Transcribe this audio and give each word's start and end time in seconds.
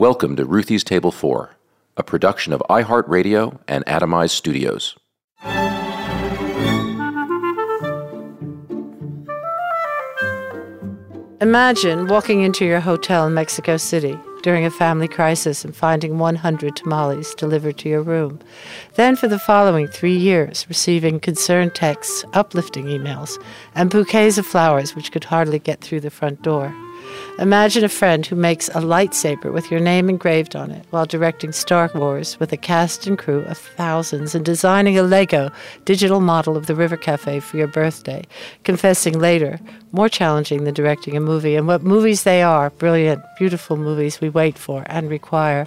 Welcome 0.00 0.34
to 0.36 0.46
Ruthie's 0.46 0.82
Table 0.82 1.12
4, 1.12 1.56
a 1.98 2.02
production 2.02 2.54
of 2.54 2.62
iHeartRadio 2.70 3.58
and 3.68 3.84
Atomized 3.84 4.30
Studios. 4.30 4.96
Imagine 11.42 12.06
walking 12.06 12.40
into 12.40 12.64
your 12.64 12.80
hotel 12.80 13.26
in 13.26 13.34
Mexico 13.34 13.76
City 13.76 14.18
during 14.42 14.64
a 14.64 14.70
family 14.70 15.06
crisis 15.06 15.66
and 15.66 15.76
finding 15.76 16.18
100 16.18 16.76
tamales 16.76 17.34
delivered 17.34 17.76
to 17.76 17.90
your 17.90 18.02
room. 18.02 18.40
Then, 18.94 19.16
for 19.16 19.28
the 19.28 19.38
following 19.38 19.86
three 19.86 20.16
years, 20.16 20.64
receiving 20.66 21.20
concerned 21.20 21.74
texts, 21.74 22.24
uplifting 22.32 22.86
emails, 22.86 23.38
and 23.74 23.90
bouquets 23.90 24.38
of 24.38 24.46
flowers 24.46 24.96
which 24.96 25.12
could 25.12 25.24
hardly 25.24 25.58
get 25.58 25.82
through 25.82 26.00
the 26.00 26.10
front 26.10 26.40
door. 26.40 26.74
Imagine 27.38 27.84
a 27.84 27.88
friend 27.88 28.26
who 28.26 28.36
makes 28.36 28.68
a 28.68 28.82
lightsaber 28.82 29.50
with 29.50 29.70
your 29.70 29.80
name 29.80 30.10
engraved 30.10 30.54
on 30.54 30.70
it 30.70 30.84
while 30.90 31.06
directing 31.06 31.52
Star 31.52 31.90
Wars 31.94 32.38
with 32.38 32.52
a 32.52 32.56
cast 32.58 33.06
and 33.06 33.18
crew 33.18 33.40
of 33.44 33.56
thousands 33.56 34.34
and 34.34 34.44
designing 34.44 34.98
a 34.98 35.02
Lego 35.02 35.50
digital 35.86 36.20
model 36.20 36.54
of 36.56 36.66
the 36.66 36.74
River 36.74 36.98
Cafe 36.98 37.40
for 37.40 37.56
your 37.56 37.66
birthday, 37.66 38.26
confessing 38.64 39.18
later, 39.18 39.58
more 39.92 40.08
challenging 40.08 40.64
than 40.64 40.74
directing 40.74 41.16
a 41.16 41.20
movie, 41.20 41.56
and 41.56 41.66
what 41.66 41.82
movies 41.82 42.24
they 42.24 42.42
are 42.42 42.68
brilliant, 42.70 43.22
beautiful 43.38 43.78
movies 43.78 44.20
we 44.20 44.28
wait 44.28 44.58
for 44.58 44.84
and 44.86 45.08
require. 45.08 45.66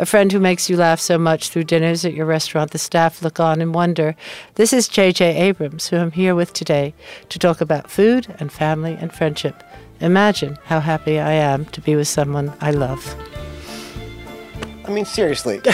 A 0.00 0.06
friend 0.06 0.32
who 0.32 0.40
makes 0.40 0.68
you 0.68 0.76
laugh 0.76 0.98
so 0.98 1.18
much 1.18 1.50
through 1.50 1.64
dinners 1.64 2.04
at 2.04 2.14
your 2.14 2.26
restaurant, 2.26 2.72
the 2.72 2.78
staff 2.78 3.22
look 3.22 3.38
on 3.38 3.60
and 3.60 3.74
wonder. 3.74 4.16
This 4.56 4.72
is 4.72 4.88
J.J. 4.88 5.36
Abrams, 5.36 5.88
who 5.88 5.98
I'm 5.98 6.10
here 6.10 6.34
with 6.34 6.52
today 6.52 6.94
to 7.28 7.38
talk 7.38 7.60
about 7.60 7.90
food 7.92 8.34
and 8.40 8.52
family 8.52 8.96
and 9.00 9.12
friendship. 9.12 9.62
Imagine 10.02 10.58
how 10.64 10.80
happy 10.80 11.20
I 11.20 11.32
am 11.32 11.64
to 11.66 11.80
be 11.80 11.94
with 11.94 12.08
someone 12.08 12.52
I 12.60 12.72
love. 12.72 13.14
I 14.84 14.90
mean, 14.90 15.04
seriously, 15.04 15.60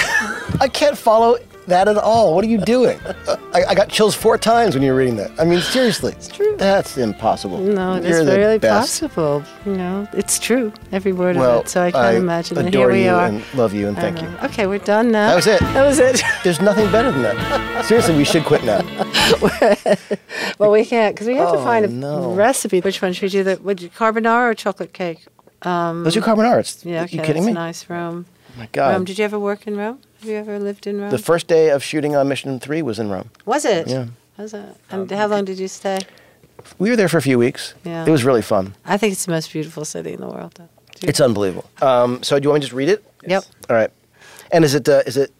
I 0.60 0.68
can't 0.70 0.98
follow 0.98 1.38
that 1.68 1.88
at 1.88 1.96
all. 1.96 2.34
What 2.34 2.44
are 2.44 2.48
you 2.48 2.58
doing? 2.58 2.98
I, 3.54 3.64
I, 3.68 3.74
got 3.74 3.88
chills 3.88 4.14
four 4.14 4.36
times 4.36 4.74
when 4.74 4.82
you 4.82 4.92
were 4.92 4.98
reading 4.98 5.16
that. 5.16 5.30
I 5.38 5.44
mean, 5.44 5.60
seriously, 5.60 6.12
it's 6.12 6.28
true. 6.28 6.56
That's 6.56 6.98
impossible. 6.98 7.58
No, 7.58 7.94
it 7.94 8.04
You're 8.04 8.20
is 8.20 8.26
really 8.26 8.58
possible. 8.58 9.42
You 9.64 9.76
know, 9.76 10.08
it's 10.12 10.38
true. 10.38 10.72
Every 10.92 11.12
word 11.12 11.36
well, 11.36 11.60
of 11.60 11.66
it. 11.66 11.68
So 11.68 11.82
I 11.82 11.90
can't 11.90 12.04
I 12.04 12.16
imagine. 12.16 12.58
Adore 12.58 12.66
and 12.66 12.74
here 12.74 12.90
we 12.90 13.04
you 13.04 13.10
are. 13.10 13.26
and 13.26 13.54
love 13.54 13.72
you 13.74 13.88
and 13.88 13.96
thank 13.96 14.20
you. 14.20 14.28
Okay, 14.42 14.66
we're 14.66 14.78
done 14.78 15.10
now. 15.10 15.28
That 15.28 15.36
was 15.36 15.46
it. 15.46 15.60
That 15.60 15.86
was 15.86 15.98
it. 15.98 16.22
There's 16.44 16.60
nothing 16.60 16.90
better 16.90 17.12
than 17.12 17.22
that. 17.22 17.84
Seriously, 17.84 18.16
we 18.16 18.24
should 18.24 18.44
quit 18.44 18.64
now. 18.64 18.82
well, 20.58 20.70
we 20.70 20.84
can't 20.84 21.14
because 21.14 21.26
we 21.26 21.36
have 21.36 21.48
oh, 21.48 21.56
to 21.56 21.62
find 21.62 21.84
a 21.84 21.88
no. 21.88 22.32
recipe. 22.32 22.80
Which 22.80 23.00
one 23.02 23.12
should 23.12 23.24
we 23.24 23.28
do? 23.28 23.44
The 23.44 23.56
would 23.62 23.80
you 23.80 23.90
carbonara 23.90 24.50
or 24.50 24.54
chocolate 24.54 24.92
cake? 24.92 25.26
Um, 25.62 26.04
Let's 26.04 26.14
do 26.14 26.20
carbonara. 26.20 26.60
It's, 26.60 26.84
yeah, 26.84 27.02
okay, 27.02 27.16
you 27.16 27.22
kidding 27.22 27.44
me? 27.44 27.52
Nice 27.52 27.88
Rome. 27.90 28.26
Oh 28.54 28.58
my 28.58 28.68
God. 28.72 28.92
Rome. 28.92 29.04
Did 29.04 29.18
you 29.18 29.24
ever 29.24 29.38
work 29.38 29.66
in 29.66 29.76
Rome? 29.76 30.00
Have 30.20 30.28
you 30.28 30.36
ever 30.36 30.58
lived 30.58 30.86
in 30.86 31.00
Rome? 31.00 31.10
The 31.10 31.18
first 31.18 31.46
day 31.46 31.70
of 31.70 31.82
shooting 31.82 32.16
on 32.16 32.28
Mission 32.28 32.58
Three 32.58 32.82
was 32.82 32.98
in 32.98 33.08
Rome. 33.08 33.30
Was 33.46 33.64
it? 33.64 33.86
Yeah. 33.86 34.06
Was 34.36 34.52
it? 34.54 34.76
And 34.90 35.10
how 35.10 35.26
long 35.28 35.44
did 35.44 35.58
you 35.58 35.68
stay? 35.68 35.98
We 36.78 36.90
were 36.90 36.96
there 36.96 37.08
for 37.08 37.18
a 37.18 37.22
few 37.22 37.38
weeks. 37.38 37.74
Yeah. 37.84 38.04
It 38.04 38.10
was 38.10 38.24
really 38.24 38.42
fun. 38.42 38.74
I 38.84 38.96
think 38.96 39.12
it's 39.12 39.26
the 39.26 39.30
most 39.32 39.52
beautiful 39.52 39.84
city 39.84 40.12
in 40.12 40.20
the 40.20 40.26
world. 40.26 40.60
It's 41.02 41.20
unbelievable. 41.20 41.70
Um, 41.80 42.22
so 42.24 42.38
do 42.38 42.44
you 42.44 42.50
want 42.50 42.58
me 42.58 42.60
to 42.62 42.66
just 42.66 42.74
read 42.76 42.88
it? 42.88 43.04
Yep. 43.26 43.44
All 43.70 43.76
right. 43.76 43.90
And 44.50 44.64
is 44.64 44.74
it 44.74 44.88
uh, 44.88 45.02
is 45.06 45.16
it 45.16 45.30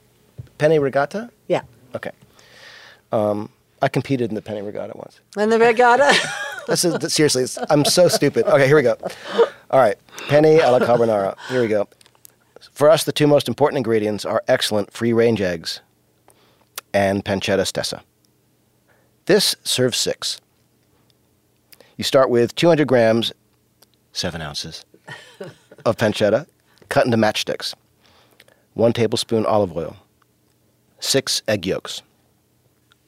Penne 0.58 0.80
Regatta? 0.80 1.30
Yeah. 1.48 1.62
Okay. 1.96 2.12
Um, 3.10 3.48
I 3.82 3.88
competed 3.88 4.30
in 4.30 4.34
the 4.36 4.42
Penny 4.42 4.62
Regatta 4.62 4.92
once. 4.96 5.20
And 5.36 5.50
the 5.50 5.58
regatta. 5.58 6.14
This 6.68 6.84
is 6.84 7.14
seriously. 7.14 7.46
I'm 7.70 7.82
so 7.86 8.08
stupid. 8.08 8.44
Okay, 8.44 8.66
here 8.66 8.76
we 8.76 8.82
go. 8.82 8.94
All 9.70 9.80
right, 9.80 9.96
Penny 10.28 10.60
alla 10.60 10.80
carbonara. 10.80 11.34
Here 11.48 11.62
we 11.62 11.66
go. 11.68 11.88
For 12.78 12.88
us, 12.88 13.02
the 13.02 13.10
two 13.10 13.26
most 13.26 13.48
important 13.48 13.78
ingredients 13.78 14.24
are 14.24 14.44
excellent 14.46 14.92
free-range 14.92 15.40
eggs 15.40 15.80
and 16.94 17.24
pancetta 17.24 17.62
stesa. 17.62 18.02
This 19.26 19.56
serves 19.64 19.98
six. 19.98 20.40
You 21.96 22.04
start 22.04 22.30
with 22.30 22.54
200 22.54 22.86
grams, 22.86 23.32
seven 24.12 24.40
ounces, 24.40 24.84
of 25.84 25.96
pancetta 25.96 26.46
cut 26.88 27.04
into 27.04 27.16
matchsticks, 27.16 27.74
one 28.74 28.92
tablespoon 28.92 29.44
olive 29.44 29.76
oil, 29.76 29.96
six 31.00 31.42
egg 31.48 31.66
yolks, 31.66 32.02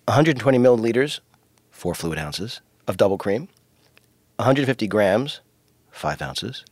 120 0.06 0.58
milliliters, 0.58 1.20
four 1.70 1.94
fluid 1.94 2.18
ounces, 2.18 2.60
of 2.88 2.96
double 2.96 3.18
cream, 3.18 3.46
150 4.34 4.88
grams, 4.88 5.40
5 5.92 6.20
ounces, 6.22 6.64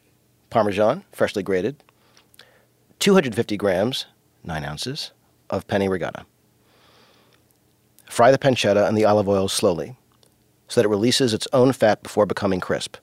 Parmesan, 0.51 1.05
freshly 1.13 1.45
grated, 1.45 1.81
250 2.99 3.57
grams, 3.57 4.07
9 4.45 4.65
ounces, 4.65 5.13
of 5.51 5.67
penne 5.67 5.89
regatta. 5.89 6.27
Fry 8.11 8.31
the 8.31 8.39
pancetta 8.39 8.89
in 8.89 8.95
the 8.95 9.05
olive 9.05 9.29
oil 9.29 9.49
slowly 9.49 9.97
so 10.69 10.81
that 10.81 10.87
it 10.87 10.91
releases 10.91 11.33
its 11.33 11.49
own 11.53 11.73
fat 11.73 12.03
before 12.03 12.27
becoming 12.27 12.61
crisp. 12.61 12.97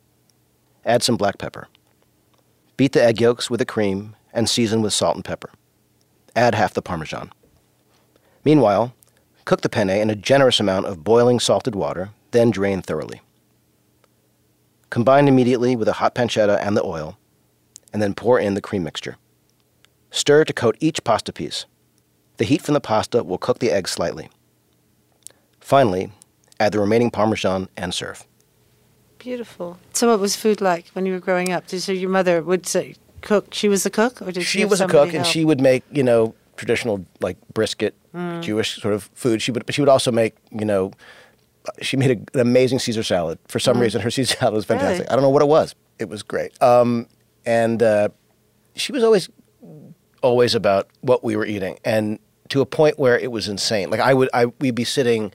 Add 0.85 1.03
some 1.03 1.17
black 1.17 1.38
pepper. 1.38 1.67
Beat 2.78 2.91
the 2.91 3.03
egg 3.03 3.19
yolks 3.19 3.50
with 3.50 3.59
the 3.59 3.66
cream 3.66 4.16
and 4.33 4.50
season 4.50 4.81
with 4.81 4.94
salt 4.94 5.16
and 5.16 5.25
pepper. 5.25 5.50
Add 6.35 6.56
half 6.56 6.73
the 6.73 6.81
Parmesan. 6.81 7.31
Meanwhile, 8.44 8.94
cook 9.45 9.62
the 9.62 9.69
penne 9.69 9.89
in 9.89 10.09
a 10.09 10.16
generous 10.16 10.59
amount 10.59 10.85
of 10.85 11.03
boiling 11.03 11.39
salted 11.39 11.73
water, 11.73 12.12
then 12.31 12.51
drain 12.51 12.81
thoroughly. 12.81 13.22
Combine 14.89 15.27
immediately 15.27 15.75
with 15.75 15.88
the 15.88 15.94
hot 15.94 16.13
pancetta 16.13 16.59
and 16.62 16.77
the 16.77 16.83
oil, 16.83 17.17
and 17.91 18.01
then 18.01 18.13
pour 18.13 18.39
in 18.39 18.53
the 18.53 18.62
cream 18.62 18.83
mixture. 18.83 19.17
Stir 20.15 20.45
to 20.45 20.53
coat 20.53 20.77
each 20.79 21.03
pasta 21.03 21.33
piece. 21.33 21.65
The 22.37 22.45
heat 22.45 22.61
from 22.61 22.73
the 22.73 22.79
pasta 22.79 23.21
will 23.21 23.37
cook 23.37 23.59
the 23.59 23.69
eggs 23.69 23.91
slightly. 23.91 24.29
Finally, 25.59 26.09
add 26.57 26.71
the 26.71 26.79
remaining 26.79 27.11
Parmesan 27.11 27.67
and 27.75 27.93
serve. 27.93 28.25
Beautiful. 29.19 29.77
So, 29.91 30.09
what 30.09 30.21
was 30.21 30.37
food 30.37 30.62
like 30.62 30.88
when 30.94 31.06
you 31.06 31.12
were 31.12 31.19
growing 31.19 31.51
up? 31.51 31.67
Did 31.67 31.81
so 31.81 31.91
your 31.91 32.09
mother 32.09 32.41
would 32.41 32.65
say 32.65 32.95
cook? 33.21 33.53
She 33.53 33.67
was 33.67 33.85
a 33.85 33.89
cook, 33.89 34.21
or 34.21 34.31
did 34.31 34.44
she? 34.44 34.59
She 34.59 34.65
was 34.65 34.79
a 34.79 34.83
somebody 34.83 35.12
cook, 35.12 35.15
and 35.17 35.25
she 35.25 35.44
would 35.44 35.59
make 35.59 35.83
you 35.91 36.03
know 36.03 36.33
traditional 36.56 37.06
like 37.19 37.38
brisket, 37.53 37.94
Mm. 38.13 38.41
Jewish 38.41 38.79
sort 38.81 38.94
of 38.94 39.09
food. 39.15 39.41
She 39.41 39.51
would, 39.51 39.65
but 39.65 39.75
she 39.75 39.81
would 39.81 39.89
also 39.89 40.11
make 40.13 40.35
you 40.51 40.63
know. 40.65 40.91
She 41.81 41.97
made 41.97 42.11
a, 42.11 42.39
an 42.39 42.39
amazing 42.47 42.79
Caesar 42.79 43.03
salad. 43.03 43.38
For 43.50 43.59
some 43.59 43.75
Mm. 43.77 43.81
reason, 43.81 44.01
her 44.01 44.11
Caesar 44.11 44.35
salad 44.38 44.53
was 44.53 44.63
fantastic. 44.63 45.00
Really? 45.00 45.09
I 45.09 45.13
don't 45.15 45.23
know 45.23 45.29
what 45.29 45.41
it 45.41 45.47
was. 45.50 45.75
It 46.00 46.07
was 46.07 46.23
great. 46.23 46.61
Um, 46.61 47.07
and 47.45 47.83
uh, 47.83 48.09
she 48.75 48.91
was 48.94 49.03
always 49.03 49.27
always 50.21 50.56
about 50.56 50.88
what 51.01 51.23
we 51.23 51.35
were 51.35 51.45
eating, 51.45 51.77
and 51.85 52.19
to 52.50 52.62
a 52.62 52.65
point 52.65 53.00
where 53.00 53.17
it 53.17 53.31
was 53.31 53.47
insane. 53.47 53.89
Like 53.89 54.00
I 54.00 54.13
would, 54.13 54.29
I 54.33 54.45
we'd 54.59 54.75
be 54.75 54.83
sitting 54.83 55.33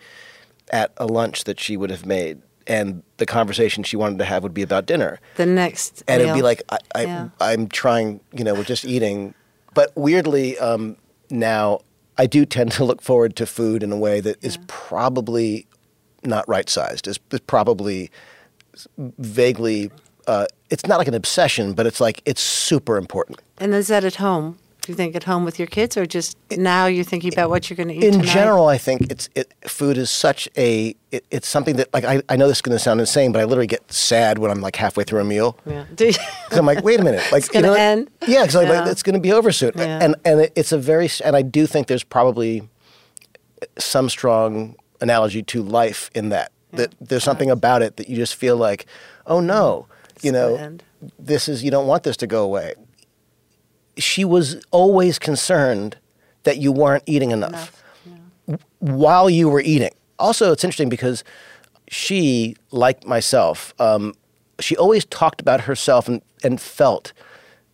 at 0.73 0.93
a 0.97 1.07
lunch 1.07 1.45
that 1.45 1.59
she 1.59 1.77
would 1.77 1.91
have 1.91 2.07
made, 2.07 2.41
and 2.67 3.03
the 3.17 3.27
conversation 3.27 3.83
she 3.83 3.97
wanted 3.97 4.19
to 4.19 4.25
have 4.25 4.43
would 4.43 4.55
be 4.55 4.63
about 4.63 4.87
dinner. 4.87 5.19
the 5.37 5.47
next. 5.47 6.03
and 6.07 6.23
it'd 6.23 6.35
be 6.35 6.43
like 6.43 6.63
I, 6.71 6.79
I 6.95 7.03
Yeah. 7.03 7.29
I'm 7.41 7.69
trying, 7.69 8.21
you 8.33 8.45
know, 8.45 8.55
we're 8.55 8.65
just 8.65 8.85
eating. 8.85 9.35
But 9.75 9.93
weirdly, 9.97 10.59
um, 10.59 10.97
now 11.31 11.81
I 12.19 12.27
do 12.27 12.45
tend 12.45 12.73
to 12.73 12.85
look 12.85 13.03
forward 13.03 13.37
to 13.37 13.47
food 13.47 13.83
in 13.83 13.93
a 13.93 13.97
way 13.97 14.21
that 14.21 14.43
is 14.45 14.59
probably 14.67 15.67
not 16.25 16.49
right 16.49 16.69
sized. 16.69 17.07
Is, 17.07 17.19
is 17.31 17.41
probably 17.41 18.11
vaguely. 18.99 19.91
Uh, 20.27 20.47
it's 20.69 20.87
not 20.87 20.99
like 20.99 21.09
an 21.09 21.15
obsession, 21.15 21.73
but 21.73 21.87
it's 21.87 22.01
like 22.01 22.23
it's 22.25 22.41
super 22.41 22.97
important. 22.97 23.41
And 23.59 23.75
is 23.75 23.89
that 23.89 24.05
at 24.05 24.17
home? 24.17 24.59
You 24.91 24.97
think 24.97 25.15
at 25.15 25.23
home 25.25 25.45
with 25.45 25.59
your 25.59 25.69
kids, 25.69 25.97
or 25.97 26.05
just 26.05 26.37
now 26.51 26.87
you're 26.87 27.05
thinking 27.05 27.33
about 27.33 27.49
what 27.49 27.71
you're 27.71 27.77
going 27.77 27.89
to 27.91 27.95
eat 27.95 28.03
in 28.03 28.13
tonight? 28.21 28.27
general, 28.27 28.67
I 28.67 28.77
think 28.77 29.11
it's 29.11 29.29
it, 29.37 29.53
food 29.69 29.97
is 29.97 30.11
such 30.11 30.49
a 30.57 30.95
it, 31.13 31.25
it's 31.31 31.47
something 31.49 31.77
that 31.77 31.89
like 31.95 32.05
I, 32.05 32.23
I 32.29 32.35
know 32.37 32.49
this 32.49 32.59
is 32.59 32.63
going 32.63 32.75
to 32.77 32.83
sound 32.83 32.99
insane, 32.99 33.31
but 33.31 33.41
I 33.41 33.45
literally 33.45 33.69
get 33.69 33.91
sad 33.93 34.39
when 34.39 34.51
I'm 34.51 34.61
like 34.61 34.75
halfway 34.77 35.05
through 35.05 35.21
a 35.21 35.25
meal 35.25 35.57
Yeah. 35.65 35.85
'Cause 35.97 36.59
I'm 36.59 36.67
like, 36.67 36.83
wait 36.83 36.99
a 36.99 37.05
minute, 37.05 37.23
like 37.31 37.45
It's 37.45 37.55
you 37.55 37.63
know, 37.63 37.75
end? 37.75 38.11
Yeah, 38.27 38.43
because 38.43 38.57
like, 38.57 38.89
it's 38.89 39.03
going 39.05 39.15
to 39.15 39.21
be 39.21 39.33
over 39.33 39.53
soon, 39.53 39.73
Yeah. 39.77 40.01
and 40.03 40.17
and 40.25 40.41
it, 40.41 40.53
it's 40.57 40.73
a 40.73 40.79
very 40.79 41.09
and 41.25 41.37
I 41.37 41.43
do 41.43 41.67
think 41.69 41.87
there's 41.87 42.03
probably 42.05 42.69
some 43.79 44.09
strong 44.09 44.75
analogy 45.01 45.43
to 45.45 45.63
life 45.63 46.11
in 46.15 46.31
that 46.31 46.51
that 46.73 46.95
there's 47.01 47.25
something 47.25 47.51
about 47.51 47.83
it 47.83 47.97
that 47.97 48.09
you 48.09 48.17
just 48.17 48.35
feel 48.35 48.57
like, 48.57 48.87
oh 49.27 49.41
no, 49.41 49.87
you 50.23 50.31
know, 50.33 50.79
this 51.19 51.49
is 51.49 51.63
you 51.65 51.71
don't 51.71 51.87
want 51.87 52.03
this 52.03 52.17
to 52.19 52.27
go 52.27 52.43
away. 52.45 52.75
She 54.01 54.25
was 54.25 54.65
always 54.71 55.19
concerned 55.19 55.97
that 56.45 56.59
you 56.59 56.73
weren't 56.73 57.03
eating 57.07 57.31
enough 57.31 57.83
while 58.79 59.29
you 59.31 59.49
were 59.49 59.61
eating. 59.61 59.91
Also, 60.19 60.53
it's 60.53 60.65
interesting 60.65 60.89
because 60.89 61.23
she, 61.89 62.57
like 62.71 63.07
myself, 63.07 63.75
um, 63.79 64.15
she 64.59 64.77
always 64.77 65.05
talked 65.07 65.41
about 65.41 65.63
herself 65.63 66.09
and, 66.09 66.23
and 66.43 66.61
felt 66.61 67.13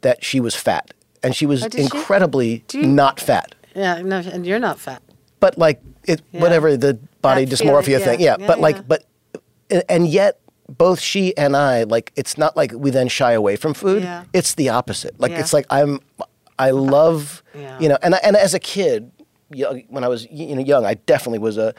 that 0.03 0.23
she 0.25 0.41
was 0.41 0.55
fat. 0.55 0.93
And 1.23 1.35
she 1.35 1.47
was 1.47 1.65
Oh, 1.65 1.69
did 1.69 1.79
she? 1.79 1.83
incredibly 1.85 2.65
you- 2.73 2.83
not 2.87 3.19
fat. 3.21 3.55
yeah, 3.75 4.01
no, 4.03 4.19
and 4.19 4.47
you're 4.47 4.59
not 4.61 4.79
fat. 4.79 5.03
But 5.41 5.59
like 5.59 5.81
it, 6.05 6.23
Yeah. 6.33 6.41
whatever 6.41 6.77
the 6.77 6.95
body 7.23 7.45
That 7.45 7.57
dysmorphia 7.57 7.85
feeling, 7.85 8.05
thing, 8.05 8.21
yeah. 8.21 8.27
yeah. 8.33 8.37
Yeah, 8.41 8.47
but 8.47 8.59
yeah. 8.59 8.63
like, 8.63 8.89
but 8.89 9.05
and 9.89 10.07
yet 10.07 10.39
both 10.69 11.01
she 11.01 11.37
and 11.37 11.57
I 11.57 11.85
like 11.85 12.13
it's 12.17 12.37
not 12.37 12.57
like 12.57 12.73
we 12.75 12.91
then 12.91 13.09
shy 13.09 13.33
away 13.33 13.57
from 13.57 13.75
food. 13.75 14.03
Yeah. 14.03 14.25
It's 14.33 14.55
the 14.55 14.69
opposite. 14.71 15.19
Like 15.21 15.31
Yeah. 15.33 15.41
it's 15.41 15.53
like 15.53 15.67
I'm 15.71 16.01
I 16.59 16.71
love 16.71 17.43
Yeah. 17.55 17.79
you 17.79 17.89
know, 17.89 17.99
and 18.03 18.15
and 18.23 18.37
as 18.37 18.55
a 18.55 18.59
kid, 18.59 19.11
when 19.89 20.03
I 20.05 20.09
was 20.09 20.27
you 20.31 20.55
know 20.57 20.63
young, 20.63 20.85
I 20.85 20.95
definitely 20.95 21.39
was 21.39 21.57
a, 21.59 21.75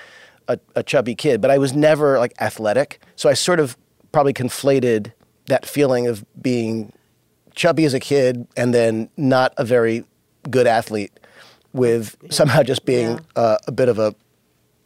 a 0.48 0.57
a 0.75 0.84
chubby 0.84 1.16
kid, 1.16 1.42
but 1.42 1.51
I 1.51 1.57
was 1.57 1.74
never 1.74 2.18
like 2.19 2.34
athletic. 2.39 3.01
So 3.16 3.30
I 3.30 3.34
sort 3.34 3.60
of 3.60 3.75
probably 4.12 4.34
conflated 4.34 5.12
that 5.48 5.66
feeling 5.66 6.07
of 6.07 6.24
being 6.42 6.94
chubby 7.56 7.86
as 7.86 7.94
a 7.94 8.00
kid 8.00 8.48
and 8.56 8.74
then 8.74 9.10
not 9.18 9.54
a 9.57 9.66
very 9.66 10.04
good 10.50 10.68
athlete 10.68 11.12
with 11.74 12.16
somehow 12.30 12.63
just 12.63 12.86
being 12.86 13.19
uh, 13.36 13.57
a 13.68 13.72
bit 13.72 13.90
of 13.90 14.00
a 14.00 14.13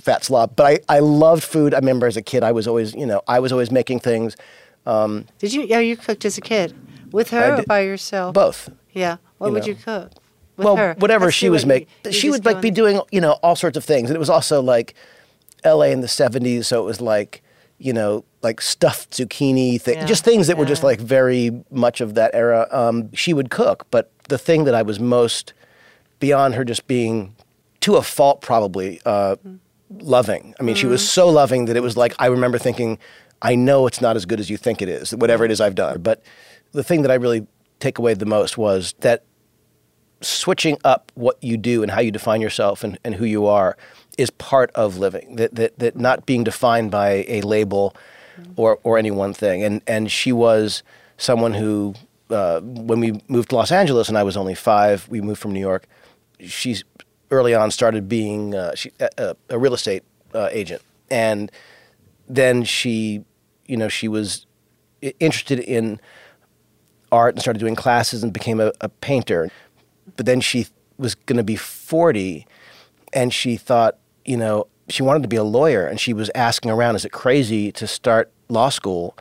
fat 0.01 0.23
slob. 0.23 0.55
But 0.55 0.83
I, 0.89 0.97
I 0.97 0.99
loved 0.99 1.43
food. 1.43 1.73
I 1.73 1.77
remember 1.77 2.07
as 2.07 2.17
a 2.17 2.21
kid, 2.21 2.43
I 2.43 2.51
was 2.51 2.67
always, 2.67 2.93
you 2.93 3.05
know, 3.05 3.21
I 3.27 3.39
was 3.39 3.51
always 3.51 3.71
making 3.71 3.99
things, 3.99 4.35
Did 4.85 5.53
you? 5.53 5.63
Yeah, 5.63 5.79
you 5.79 5.95
cooked 5.97 6.25
as 6.25 6.37
a 6.37 6.41
kid 6.41 6.73
with 7.11 7.29
her 7.31 7.55
I 7.55 7.59
or 7.59 7.63
by 7.63 7.81
yourself? 7.81 8.33
both. 8.33 8.69
Yeah. 8.91 9.17
What 9.37 9.47
you 9.47 9.53
would 9.53 9.63
know. 9.63 9.67
you 9.67 9.75
cook? 9.75 10.11
Well, 10.57 10.75
her? 10.75 10.95
whatever 10.99 11.25
Let's 11.25 11.37
she 11.37 11.49
was 11.49 11.65
making, 11.65 11.87
she 12.11 12.29
would 12.29 12.45
like 12.45 12.61
be 12.61 12.67
in- 12.67 12.73
doing, 12.73 13.01
you 13.11 13.21
know, 13.21 13.33
all 13.41 13.55
sorts 13.55 13.77
of 13.77 13.83
things. 13.83 14.09
And 14.09 14.15
it 14.15 14.19
was 14.19 14.29
also 14.29 14.61
like 14.61 14.93
L.A. 15.63 15.91
in 15.91 16.01
the 16.01 16.07
'70s, 16.07 16.65
so 16.65 16.81
it 16.81 16.85
was 16.85 17.01
like, 17.01 17.41
you 17.79 17.93
know, 17.93 18.25
like 18.43 18.61
stuffed 18.61 19.11
zucchini 19.11 19.79
thing, 19.81 19.95
Yeah, 19.95 20.05
just 20.05 20.23
things 20.23 20.47
that 20.47 20.57
were 20.57 20.65
just 20.65 20.83
like 20.83 20.99
very 20.99 21.63
much 21.71 22.01
of 22.01 22.13
that 22.15 22.31
era. 22.33 22.67
Um, 22.71 23.11
she 23.13 23.33
would 23.33 23.49
cook, 23.49 23.87
but 23.91 24.11
the 24.29 24.37
thing 24.37 24.65
that 24.65 24.75
I 24.75 24.81
was 24.81 24.99
most 24.99 25.53
beyond 26.19 26.53
her 26.55 26.63
just 26.63 26.85
being 26.87 27.35
to 27.81 27.95
a 27.95 28.01
fault, 28.03 28.41
probably 28.41 28.99
uh, 29.05 29.35
loving. 29.99 30.53
I 30.59 30.63
mean, 30.63 30.75
she 30.75 30.83
Mm-hmm. 30.83 30.91
was 30.91 31.09
so 31.09 31.29
loving 31.29 31.65
that 31.65 31.75
it 31.77 31.83
was 31.83 31.97
like 31.97 32.13
I 32.19 32.27
remember 32.27 32.57
thinking, 32.57 32.97
I 33.41 33.55
know 33.55 33.87
it's 33.87 34.01
not 34.01 34.15
as 34.15 34.25
good 34.25 34.39
as 34.39 34.49
you 34.49 34.57
think 34.57 34.81
it 34.81 34.89
is, 34.89 35.15
whatever 35.15 35.43
it 35.45 35.51
is 35.51 35.59
I've 35.61 35.75
done. 35.75 36.01
But 36.01 36.21
the 36.71 36.83
thing 36.83 37.01
that 37.01 37.11
I 37.11 37.15
really 37.15 37.47
take 37.79 37.97
away 37.97 38.13
the 38.13 38.25
most 38.25 38.57
was 38.57 38.93
that 38.99 39.23
switching 40.21 40.77
up 40.83 41.11
what 41.15 41.37
you 41.43 41.57
do 41.57 41.81
and 41.81 41.91
how 41.91 41.99
you 41.99 42.11
define 42.11 42.41
yourself 42.41 42.83
and, 42.83 42.97
and 43.03 43.15
who 43.15 43.25
you 43.25 43.47
are 43.47 43.75
is 44.17 44.29
part 44.29 44.69
of 44.75 44.97
living. 44.97 45.35
That, 45.37 45.55
that 45.55 45.79
that 45.79 45.95
not 45.95 46.25
being 46.25 46.43
defined 46.43 46.91
by 46.91 47.25
a 47.27 47.41
label 47.41 47.95
or 48.55 48.79
or 48.83 48.97
any 48.97 49.11
one 49.11 49.33
thing. 49.33 49.63
And 49.63 49.81
and 49.87 50.11
she 50.11 50.31
was 50.31 50.83
someone 51.17 51.53
who 51.53 51.95
uh, 52.29 52.61
when 52.61 52.99
we 52.99 53.21
moved 53.27 53.49
to 53.49 53.55
Los 53.55 53.71
Angeles 53.71 54.07
and 54.09 54.17
I 54.17 54.23
was 54.23 54.37
only 54.37 54.55
five, 54.55 55.07
we 55.09 55.19
moved 55.21 55.41
from 55.41 55.51
New 55.51 55.59
York. 55.59 55.85
She's 56.39 56.83
early 57.31 57.55
on 57.55 57.71
started 57.71 58.07
being 58.07 58.53
uh, 58.53 58.75
she, 58.75 58.91
a, 59.17 59.35
a 59.49 59.57
real 59.57 59.73
estate 59.73 60.03
uh, 60.33 60.49
agent, 60.51 60.81
and 61.09 61.51
then 62.27 62.63
she, 62.63 63.23
you 63.65 63.77
know, 63.77 63.87
she 63.87 64.07
was 64.07 64.45
interested 65.19 65.59
in 65.59 65.99
art 67.11 67.35
and 67.35 67.41
started 67.41 67.59
doing 67.59 67.75
classes 67.75 68.23
and 68.23 68.31
became 68.31 68.59
a, 68.59 68.71
a 68.81 68.89
painter. 68.89 69.49
But 70.15 70.25
then 70.25 70.41
she 70.41 70.67
was 70.97 71.15
going 71.15 71.37
to 71.37 71.43
be 71.43 71.55
40 71.55 72.45
and 73.13 73.33
she 73.33 73.57
thought, 73.57 73.97
you 74.23 74.37
know, 74.37 74.67
she 74.87 75.03
wanted 75.03 75.23
to 75.23 75.27
be 75.27 75.35
a 75.35 75.43
lawyer 75.43 75.85
and 75.85 75.99
she 75.99 76.13
was 76.13 76.29
asking 76.35 76.71
around, 76.71 76.95
is 76.95 77.05
it 77.05 77.11
crazy 77.11 77.71
to 77.73 77.87
start 77.87 78.31
law 78.49 78.69
school, 78.69 79.17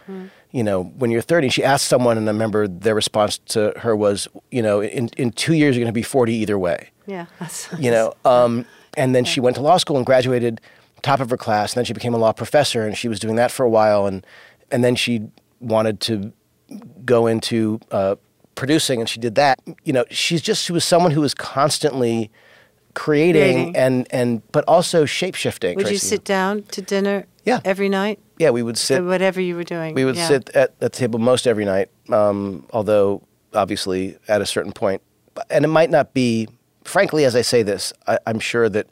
you 0.52 0.62
know, 0.64 0.85
when 0.85 1.11
you're 1.11 1.23
30? 1.23 1.47
And 1.47 1.52
she 1.55 1.62
asked 1.64 1.87
someone, 1.87 2.17
and 2.19 2.29
I 2.29 2.32
remember 2.32 2.67
their 2.69 2.94
response 2.94 3.38
to 3.50 3.73
her 3.79 3.94
was, 3.94 4.26
you 4.50 4.62
know, 4.62 4.81
in, 4.82 5.08
in 5.17 5.31
two 5.32 5.55
years, 5.55 5.76
you're 5.76 5.82
going 5.85 5.93
to 5.94 5.99
be 5.99 6.02
40 6.02 6.35
either 6.35 6.58
way 6.58 6.91
Yeah. 7.06 7.26
You 7.79 7.91
know. 7.91 8.14
Um, 8.25 8.67
and 8.97 9.14
then 9.14 9.25
she 9.25 9.41
went 9.41 9.56
to 9.56 9.62
law 9.62 9.76
school 9.76 9.97
and 9.97 10.05
graduated 10.06 10.61
top 11.02 11.20
of 11.20 11.31
her 11.31 11.37
class. 11.37 11.73
And 11.73 11.79
then 11.81 11.85
she 11.85 11.93
became 11.93 12.12
a 12.14 12.19
law 12.19 12.32
professor, 12.32 12.87
and 12.87 12.97
she 12.97 13.08
was 13.08 13.20
doing 13.20 13.37
that 13.37 13.50
for 13.50 13.64
a 13.64 13.70
while. 13.70 14.06
And 14.06 14.26
and 14.73 14.82
then 14.85 14.94
she 14.97 15.29
wanted 15.61 16.00
to 16.00 16.32
go 17.05 17.26
into 17.26 17.79
uh, 17.91 18.17
producing, 18.56 19.00
and 19.00 19.08
she 19.08 19.20
did 19.20 19.35
that. 19.37 19.58
You 19.85 19.93
know, 19.93 20.05
she's 20.11 20.43
just 20.43 20.64
she 20.64 20.73
was 20.73 20.85
someone 20.85 21.12
who 21.12 21.20
was 21.20 21.35
constantly 21.35 22.31
creating, 22.94 23.43
Creating. 23.55 23.76
and 23.76 24.06
and 24.11 24.43
but 24.52 24.64
also 24.67 25.05
shape 25.05 25.35
shifting. 25.37 25.76
Would 25.76 25.91
you 25.91 25.99
sit 25.99 26.25
down 26.25 26.62
to 26.73 26.82
dinner 26.82 27.26
Yeah. 27.44 27.61
every 27.64 27.88
night? 27.88 28.19
Yeah, 28.40 28.48
we 28.48 28.62
would 28.62 28.78
sit. 28.78 29.04
Whatever 29.04 29.38
you 29.38 29.54
were 29.54 29.64
doing. 29.64 29.94
We 29.94 30.06
would 30.06 30.16
yeah. 30.16 30.26
sit 30.26 30.48
at 30.56 30.81
the 30.81 30.88
table 30.88 31.19
most 31.19 31.46
every 31.46 31.66
night, 31.66 31.90
um, 32.08 32.64
although 32.72 33.22
obviously 33.52 34.16
at 34.28 34.40
a 34.40 34.46
certain 34.46 34.72
point, 34.72 35.02
and 35.50 35.62
it 35.62 35.69
might 35.69 35.90
not 35.90 36.14
be. 36.14 36.48
Frankly, 36.84 37.26
as 37.26 37.37
I 37.37 37.42
say 37.42 37.62
this, 37.62 37.92
I, 38.06 38.19
I'm 38.26 38.40
sure 38.40 38.70
that 38.70 38.87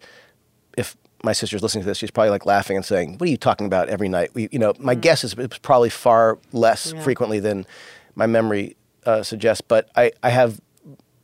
if 0.77 0.99
my 1.25 1.33
sister's 1.33 1.63
listening 1.63 1.83
to 1.85 1.89
this, 1.89 1.97
she's 1.97 2.11
probably 2.11 2.29
like 2.29 2.45
laughing 2.45 2.77
and 2.77 2.85
saying, 2.85 3.17
"What 3.17 3.27
are 3.27 3.31
you 3.31 3.39
talking 3.39 3.67
about 3.67 3.89
every 3.89 4.11
night?" 4.11 4.33
We, 4.35 4.51
you 4.53 4.59
know, 4.59 4.75
my 4.79 4.95
guess 4.95 5.25
is 5.25 5.33
it 5.33 5.39
was 5.39 5.59
probably 5.61 5.89
far 5.89 6.39
less 6.53 6.93
Mm. 6.93 6.97
Yeah. 6.97 7.03
frequently 7.05 7.41
than 7.41 7.65
my 8.17 8.27
memory 8.27 8.77
uh, 9.07 9.23
suggests. 9.23 9.63
But 9.63 9.89
I, 9.97 10.13
I 10.23 10.29
have, 10.29 10.61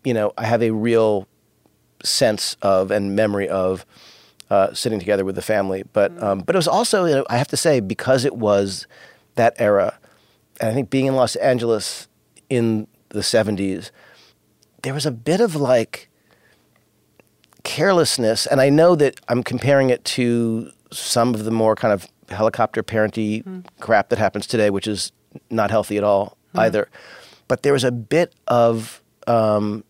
you 0.02 0.14
know, 0.14 0.32
I 0.38 0.46
have 0.46 0.62
a 0.62 0.70
real 0.70 1.28
sense 2.02 2.56
of 2.62 2.90
and 2.90 3.14
memory 3.14 3.50
of 3.50 3.84
uh, 4.50 4.72
sitting 4.74 4.98
together 4.98 5.24
with 5.24 5.34
the 5.34 5.42
family. 5.42 5.84
But 5.92 6.20
um, 6.22 6.40
but 6.40 6.54
it 6.54 6.58
was 6.58 6.68
also, 6.68 7.04
you 7.04 7.14
know, 7.14 7.26
I 7.28 7.36
have 7.38 7.48
to 7.48 7.56
say, 7.56 7.80
because 7.80 8.24
it 8.24 8.36
was 8.36 8.86
that 9.34 9.54
era, 9.58 9.98
and 10.60 10.70
I 10.70 10.74
think 10.74 10.90
being 10.90 11.06
in 11.06 11.16
Los 11.16 11.36
Angeles 11.36 12.08
in 12.48 12.86
the 13.10 13.20
'70s, 13.20 13.90
there 14.82 14.94
was 14.94 15.06
a 15.06 15.10
bit 15.10 15.40
of 15.40 15.56
like 15.56 16.08
carelessness, 17.62 18.46
and 18.46 18.60
I 18.60 18.68
know 18.68 18.94
that 18.96 19.20
I'm 19.28 19.42
comparing 19.42 19.90
it 19.90 20.04
to 20.04 20.70
some 20.90 21.34
of 21.34 21.44
the 21.44 21.50
more 21.50 21.74
kind 21.74 21.92
of 21.92 22.06
helicopter 22.28 22.82
parenty 22.82 23.42
crap 23.80 24.08
that 24.08 24.18
happens 24.18 24.46
today, 24.46 24.70
which 24.70 24.86
is 24.86 25.12
not 25.50 25.70
healthy 25.70 25.96
at 25.98 26.04
all 26.04 26.36
either. 26.54 26.88
But 27.48 27.62
there 27.62 27.72
was 27.72 27.84
a 27.84 27.92
bit 27.92 28.34
of 28.46 29.02
um, 29.26 29.84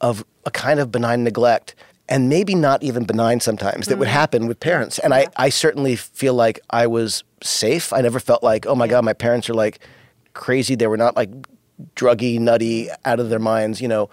of 0.00 0.24
a 0.46 0.50
kind 0.50 0.80
of 0.80 0.90
benign 0.90 1.24
neglect, 1.24 1.74
and 2.10 2.28
maybe 2.28 2.56
not 2.56 2.82
even 2.82 3.04
benign 3.04 3.38
sometimes 3.38 3.86
that 3.86 3.96
would 3.96 4.08
mm. 4.08 4.12
happen 4.12 4.48
with 4.48 4.58
parents. 4.58 4.98
And 4.98 5.14
I, 5.14 5.28
I 5.36 5.48
certainly 5.48 5.94
feel 5.94 6.34
like 6.34 6.58
I 6.68 6.88
was 6.88 7.22
safe. 7.42 7.92
I 7.92 8.00
never 8.00 8.18
felt 8.18 8.42
like, 8.42 8.66
oh 8.66 8.74
my 8.74 8.88
god, 8.88 9.04
my 9.04 9.12
parents 9.12 9.48
are 9.48 9.54
like 9.54 9.78
crazy. 10.34 10.74
They 10.74 10.88
were 10.88 10.96
not 10.96 11.16
like 11.16 11.30
druggy, 11.94 12.38
nutty, 12.40 12.88
out 13.04 13.20
of 13.20 13.30
their 13.30 13.38
minds, 13.38 13.80
you 13.80 13.88
know. 13.88 14.10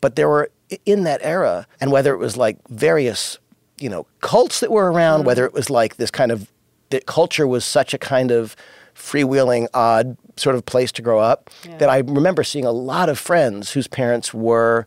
But 0.00 0.16
there 0.16 0.28
were 0.28 0.50
in 0.84 1.04
that 1.04 1.20
era, 1.22 1.68
and 1.80 1.92
whether 1.92 2.12
it 2.12 2.18
was 2.18 2.36
like 2.36 2.58
various, 2.68 3.38
you 3.78 3.88
know, 3.88 4.06
cults 4.20 4.58
that 4.60 4.72
were 4.72 4.90
around, 4.90 5.22
mm. 5.22 5.26
whether 5.26 5.46
it 5.46 5.52
was 5.52 5.70
like 5.70 5.96
this 5.96 6.10
kind 6.10 6.32
of 6.32 6.50
that 6.90 7.06
culture 7.06 7.46
was 7.46 7.64
such 7.64 7.94
a 7.94 7.98
kind 7.98 8.32
of 8.32 8.56
freewheeling, 8.94 9.68
odd 9.72 10.16
sort 10.36 10.56
of 10.56 10.66
place 10.66 10.90
to 10.90 11.02
grow 11.02 11.20
up 11.20 11.50
that 11.78 11.88
I 11.88 11.98
remember 11.98 12.42
seeing 12.42 12.64
a 12.64 12.72
lot 12.72 13.08
of 13.08 13.18
friends 13.18 13.72
whose 13.72 13.86
parents 13.86 14.34
were 14.34 14.86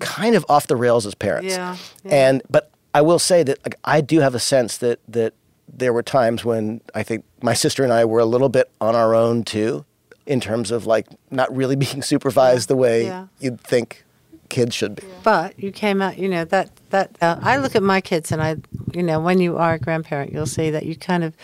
kind 0.00 0.34
of 0.34 0.44
off 0.48 0.66
the 0.66 0.76
rails 0.76 1.06
as 1.06 1.14
parents. 1.14 1.54
Yeah, 1.54 1.76
yeah. 2.04 2.28
And 2.28 2.42
but 2.50 2.70
I 2.94 3.02
will 3.02 3.18
say 3.18 3.42
that 3.42 3.64
like, 3.64 3.76
I 3.84 4.00
do 4.00 4.20
have 4.20 4.34
a 4.34 4.40
sense 4.40 4.78
that 4.78 5.00
that 5.08 5.34
there 5.72 5.92
were 5.92 6.02
times 6.02 6.44
when 6.44 6.80
I 6.94 7.02
think 7.02 7.24
my 7.42 7.54
sister 7.54 7.84
and 7.84 7.92
I 7.92 8.04
were 8.04 8.18
a 8.18 8.24
little 8.24 8.48
bit 8.48 8.70
on 8.80 8.96
our 8.96 9.14
own 9.14 9.44
too, 9.44 9.84
in 10.26 10.40
terms 10.40 10.70
of 10.70 10.86
like 10.86 11.06
not 11.30 11.54
really 11.54 11.76
being 11.86 12.02
supervised 12.02 12.68
the 12.68 12.76
way 12.76 13.04
yeah. 13.04 13.26
you'd 13.38 13.60
think 13.60 14.04
kids 14.50 14.74
should 14.74 14.96
be. 14.96 15.04
But 15.22 15.58
you 15.58 15.72
came 15.72 16.02
out, 16.02 16.18
you 16.18 16.28
know, 16.28 16.44
that, 16.44 16.70
that, 16.90 17.16
uh, 17.22 17.38
I 17.40 17.56
look 17.56 17.74
at 17.74 17.82
my 17.82 18.00
kids 18.00 18.30
and 18.30 18.42
I, 18.42 18.56
you 18.92 19.02
know, 19.02 19.20
when 19.20 19.40
you 19.40 19.56
are 19.56 19.74
a 19.74 19.78
grandparent, 19.78 20.32
you'll 20.32 20.46
see 20.46 20.70
that 20.70 20.84
you 20.84 20.96
kind 20.96 21.24
of, 21.24 21.34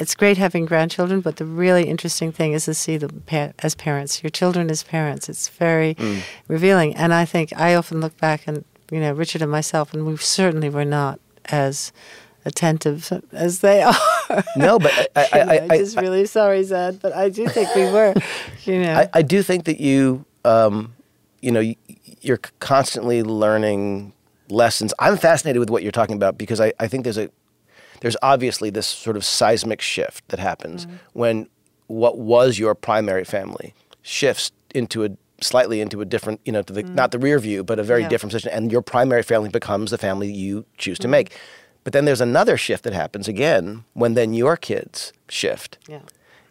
it's 0.00 0.14
great 0.14 0.38
having 0.38 0.64
grandchildren, 0.66 1.20
but 1.20 1.36
the 1.36 1.44
really 1.44 1.84
interesting 1.88 2.32
thing 2.32 2.52
is 2.54 2.64
to 2.64 2.74
see 2.74 2.96
them 2.96 3.22
pa- 3.26 3.52
as 3.60 3.74
parents, 3.74 4.22
your 4.22 4.30
children 4.30 4.70
as 4.70 4.82
parents. 4.82 5.28
It's 5.28 5.48
very 5.48 5.94
Mm. 5.94 6.22
revealing. 6.48 6.96
And 6.96 7.12
I 7.14 7.24
think 7.26 7.52
I 7.56 7.74
often 7.74 8.00
look 8.00 8.16
back 8.18 8.42
and, 8.48 8.64
you 8.90 8.98
know, 9.00 9.12
Richard 9.12 9.42
and 9.42 9.50
myself, 9.50 9.92
and 9.94 10.06
we 10.06 10.16
certainly 10.16 10.68
were 10.70 10.84
not 10.86 11.20
as 11.46 11.92
attentive 12.44 13.12
as 13.32 13.60
they 13.60 13.82
are. 13.90 13.94
No, 14.56 14.78
but 14.78 14.92
I, 15.14 15.28
I, 15.32 15.38
You 15.38 15.44
know, 15.44 15.52
I, 15.52 15.58
I'm 15.64 15.70
I, 15.70 15.78
just 15.78 15.96
really 16.00 16.26
sorry, 16.26 16.62
Zad, 16.64 16.98
but 17.00 17.12
I 17.12 17.28
do 17.28 17.46
think 17.48 17.74
we 17.74 17.84
were, 17.84 18.14
you 18.64 18.82
know. 18.82 18.94
I, 18.94 19.08
I 19.14 19.22
do 19.22 19.42
think 19.42 19.64
that 19.64 19.80
you, 19.80 20.24
um, 20.44 20.94
you 21.42 21.50
know, 21.52 21.74
you're 22.22 22.40
constantly 22.60 23.22
learning 23.22 24.12
lessons. 24.48 24.92
I'm 24.98 25.16
fascinated 25.16 25.60
with 25.60 25.70
what 25.70 25.82
you're 25.82 25.92
talking 25.92 26.16
about 26.16 26.36
because 26.38 26.60
I, 26.60 26.72
I 26.80 26.86
think 26.88 27.04
there's 27.04 27.18
a, 27.18 27.30
there's 28.00 28.16
obviously 28.22 28.70
this 28.70 28.86
sort 28.86 29.16
of 29.16 29.24
seismic 29.24 29.80
shift 29.80 30.26
that 30.28 30.38
happens 30.40 30.86
Mm-hmm. 30.86 30.96
when 31.12 31.48
what 31.86 32.18
was 32.18 32.58
your 32.58 32.74
primary 32.74 33.24
family 33.24 33.74
shifts 34.02 34.52
into 34.74 35.04
a 35.04 35.10
slightly 35.42 35.80
into 35.80 36.00
a 36.00 36.04
different, 36.04 36.40
you 36.44 36.52
know, 36.52 36.62
to 36.62 36.72
the, 36.72 36.82
not 36.82 37.10
the 37.12 37.18
rear 37.18 37.38
view, 37.38 37.64
but 37.64 37.78
a 37.78 37.82
very 37.82 38.00
Mm. 38.00 38.04
Yeah. 38.04 38.08
different 38.10 38.32
position, 38.32 38.52
and 38.52 38.70
your 38.70 38.82
primary 38.82 39.22
family 39.22 39.48
becomes 39.48 39.90
the 39.90 39.98
family 39.98 40.30
you 40.32 40.64
choose 40.78 40.98
Mm-hmm. 40.98 41.02
to 41.02 41.08
make. 41.08 41.32
But 41.82 41.94
then 41.94 42.04
there's 42.04 42.20
another 42.20 42.56
shift 42.58 42.84
that 42.84 42.92
happens 42.92 43.26
again 43.26 43.84
when 43.94 44.12
then 44.14 44.34
your 44.34 44.56
kids 44.58 45.12
shift 45.28 45.78
yeah. 45.88 46.00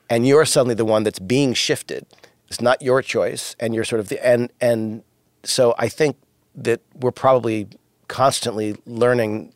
and 0.09 0.27
you're 0.27 0.43
suddenly 0.45 0.73
the 0.73 0.85
one 0.85 1.03
that's 1.03 1.19
being 1.19 1.53
shifted. 1.53 2.05
It's 2.47 2.61
not 2.61 2.81
your 2.81 3.03
choice, 3.03 3.55
and 3.59 3.75
you're 3.75 3.83
sort 3.85 3.99
of 3.99 4.09
the 4.09 4.17
and 4.25 4.51
and 4.59 5.03
so 5.43 5.75
I 5.77 5.87
think 5.87 6.17
that 6.55 6.81
we're 6.95 7.11
probably 7.11 7.67
constantly 8.07 8.75
learning 8.87 9.53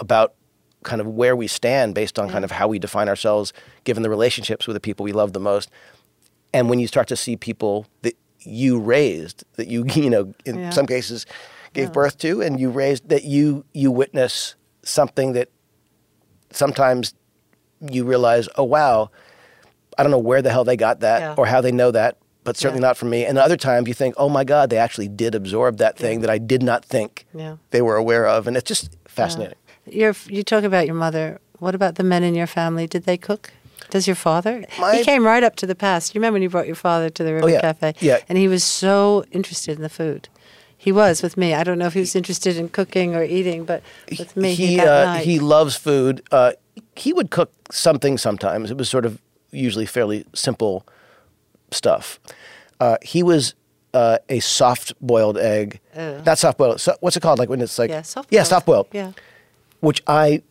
about 0.00 0.32
kind 0.82 1.00
of 1.00 1.06
where 1.06 1.34
we 1.36 1.46
stand 1.46 1.94
based 1.94 2.18
on 2.18 2.28
kind 2.30 2.44
of 2.44 2.50
how 2.50 2.68
we 2.68 2.78
define 2.78 3.08
ourselves, 3.08 3.52
given 3.84 4.02
the 4.02 4.10
relationships 4.10 4.66
with 4.66 4.74
the 4.74 4.80
people 4.80 5.04
we 5.04 5.12
love 5.12 5.32
the 5.32 5.40
most. 5.40 5.70
And 6.54 6.68
when 6.68 6.78
you 6.78 6.86
start 6.86 7.08
to 7.08 7.16
see 7.16 7.36
people 7.36 7.86
that 8.02 8.16
you 8.40 8.78
raised, 8.80 9.44
that 9.56 9.68
you 9.68 9.84
you 9.94 10.10
know 10.10 10.34
in 10.44 10.58
Yeah. 10.58 10.70
some 10.70 10.86
cases 10.86 11.26
gave 11.72 11.92
birth 11.92 12.18
to, 12.18 12.42
and 12.42 12.60
you 12.60 12.70
raised, 12.70 13.08
that 13.08 13.24
you 13.24 13.64
you 13.72 13.90
witness 13.90 14.54
something 14.82 15.32
that 15.32 15.48
sometimes 16.50 17.14
you 17.80 18.04
realize, 18.04 18.48
oh 18.56 18.64
wow, 18.64 19.10
I 19.98 20.02
don't 20.02 20.12
know 20.12 20.18
where 20.18 20.42
the 20.42 20.50
hell 20.50 20.64
they 20.64 20.76
got 20.76 21.00
that 21.00 21.20
Yeah. 21.20 21.34
or 21.36 21.46
how 21.46 21.60
they 21.60 21.72
know 21.72 21.90
that, 21.90 22.16
but 22.44 22.56
certainly 22.56 22.80
Yeah. 22.82 22.88
not 22.88 22.96
from 22.96 23.10
me. 23.10 23.24
And 23.24 23.38
other 23.38 23.56
times 23.56 23.88
you 23.88 23.94
think, 23.94 24.14
oh 24.18 24.28
my 24.28 24.44
God, 24.44 24.70
they 24.70 24.76
actually 24.78 25.08
did 25.08 25.34
absorb 25.34 25.78
that 25.78 25.96
thing 25.96 26.20
that 26.20 26.30
I 26.30 26.38
did 26.38 26.62
not 26.62 26.84
think 26.84 27.26
Yeah. 27.34 27.56
they 27.70 27.82
were 27.82 27.96
aware 27.96 28.26
of, 28.26 28.46
and 28.46 28.56
it's 28.56 28.68
just 28.68 28.96
fascinating. 29.06 29.56
Your, 29.86 30.14
you 30.28 30.42
talk 30.42 30.64
about 30.64 30.86
your 30.86 30.94
mother. 30.94 31.40
What 31.58 31.74
about 31.74 31.96
the 31.96 32.04
men 32.04 32.22
in 32.22 32.34
your 32.34 32.46
family? 32.46 32.86
Did 32.86 33.04
they 33.04 33.16
cook? 33.16 33.52
Does 33.90 34.06
your 34.06 34.16
father? 34.16 34.64
My- 34.78 34.96
he 34.96 35.04
came 35.04 35.24
right 35.24 35.42
up 35.42 35.56
to 35.56 35.66
the 35.66 35.74
past. 35.74 36.14
You 36.14 36.20
remember 36.20 36.34
when 36.36 36.42
you 36.42 36.48
brought 36.50 36.66
your 36.66 36.76
father 36.76 37.10
to 37.10 37.24
the 37.24 37.34
River 37.34 37.46
Oh, 37.46 37.48
yeah. 37.48 37.60
Cafe? 37.60 37.94
Yeah. 38.00 38.18
And 38.28 38.38
he 38.38 38.48
was 38.48 38.64
so 38.64 39.24
interested 39.32 39.76
in 39.76 39.82
the 39.82 39.88
food. 39.88 40.28
He 40.76 40.90
was 40.90 41.22
with 41.22 41.36
me. 41.36 41.54
I 41.54 41.62
don't 41.62 41.78
know 41.78 41.86
if 41.86 41.92
he 41.94 42.00
was 42.00 42.16
interested 42.16 42.56
in 42.56 42.68
cooking 42.68 43.14
or 43.14 43.22
eating, 43.22 43.64
but 43.64 43.82
with 44.18 44.36
me, 44.36 44.54
he 44.54 44.76
that 44.76 44.88
uh, 44.88 45.14
he 45.18 45.38
loves 45.38 45.76
food. 45.76 46.22
Uh, 46.32 46.52
he 46.96 47.12
would 47.12 47.30
cook 47.30 47.52
something 47.70 48.18
sometimes. 48.18 48.68
It 48.70 48.76
was 48.76 48.88
sort 48.88 49.06
of 49.06 49.20
usually 49.52 49.86
fairly 49.86 50.24
simple 50.34 50.84
stuff. 51.70 52.18
Uh, 52.80 52.96
he 53.00 53.22
was 53.22 53.54
uh, 53.94 54.18
a 54.28 54.40
soft 54.40 54.92
boiled 55.00 55.38
egg, 55.38 55.78
not 55.96 56.38
soft 56.38 56.58
boiled. 56.58 56.80
So, 56.80 56.96
what's 56.98 57.16
it 57.16 57.20
called? 57.20 57.38
Like 57.38 57.48
when 57.48 57.60
it's 57.60 57.78
like 57.78 57.90
yeah, 57.90 58.02
soft. 58.02 58.32
yeah, 58.32 58.42
soft 58.42 58.66
boiled. 58.66 58.88
Yeah. 58.90 59.12
Which 59.82 60.02
I 60.06 60.42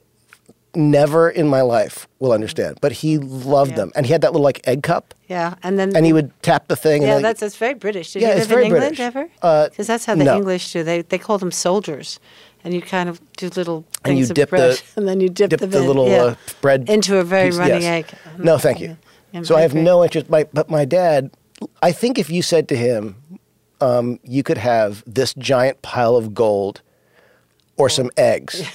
never 0.73 1.29
in 1.29 1.47
my 1.47 1.61
life 1.61 2.07
will 2.19 2.31
understand. 2.31 2.77
But 2.81 2.91
he 2.93 3.17
loved 3.17 3.71
Yeah. 3.71 3.77
them, 3.77 3.91
and 3.95 4.05
he 4.05 4.11
had 4.11 4.21
that 4.21 4.31
little 4.31 4.43
like 4.43 4.61
egg 4.65 4.83
cup, 4.83 5.13
Yeah, 5.27 5.55
and 5.63 5.77
then 5.79 5.95
and 5.95 6.05
he 6.05 6.13
would 6.13 6.31
tap 6.43 6.67
the 6.67 6.75
thing. 6.75 7.01
Yeah, 7.01 7.15
and 7.15 7.25
that's 7.25 7.39
that's 7.41 7.57
very 7.57 7.73
British. 7.73 8.13
Did 8.13 8.21
Yeah, 8.21 8.29
you 8.35 8.39
live 8.39 8.51
in 8.51 8.59
England 8.59 8.81
British. 8.81 9.00
ever? 9.00 9.29
Uh, 9.41 9.67
Because 9.69 9.88
that's 9.88 10.05
how 10.05 10.15
the 10.15 10.23
no. 10.23 10.38
English 10.38 10.71
do. 10.73 10.83
They 10.83 11.01
they 11.01 11.17
call 11.17 11.38
them 11.38 11.51
soldiers, 11.51 12.19
and 12.63 12.73
you 12.73 12.81
kind 12.81 13.09
of 13.09 13.19
do 13.38 13.50
little 13.50 13.83
And 14.05 14.17
you 14.17 14.23
things 14.23 14.29
of 14.29 14.35
dip 14.35 14.50
the- 14.50 14.55
bread, 14.57 14.81
and 14.95 15.07
then 15.07 15.19
you 15.19 15.27
dip, 15.29 15.50
dip 15.50 15.59
the, 15.59 15.67
the 15.67 15.81
little 15.81 16.07
yeah, 16.07 16.23
uh, 16.23 16.35
bread 16.61 16.89
into 16.89 17.17
a 17.17 17.23
very 17.23 17.50
piece- 17.50 17.57
running 17.59 17.81
yes. 17.81 18.05
egg. 18.11 18.19
No, 18.38 18.57
thank 18.57 18.79
you. 18.79 18.97
So 19.43 19.55
I 19.57 19.61
have 19.61 19.71
very 19.71 19.83
no 19.85 20.03
interest. 20.03 20.29
My, 20.29 20.43
but 20.53 20.69
my 20.69 20.83
dad, 20.85 21.31
I 21.81 21.91
think 21.93 22.17
if 22.19 22.29
you 22.29 22.41
said 22.41 22.67
to 22.69 22.75
him, 22.75 23.15
um, 23.79 24.19
you 24.23 24.43
could 24.43 24.57
have 24.57 25.03
this 25.07 25.33
giant 25.35 25.81
pile 25.81 26.15
of 26.17 26.33
gold 26.33 26.81
or 27.81 27.89
some 27.89 28.09
eggs. 28.17 28.61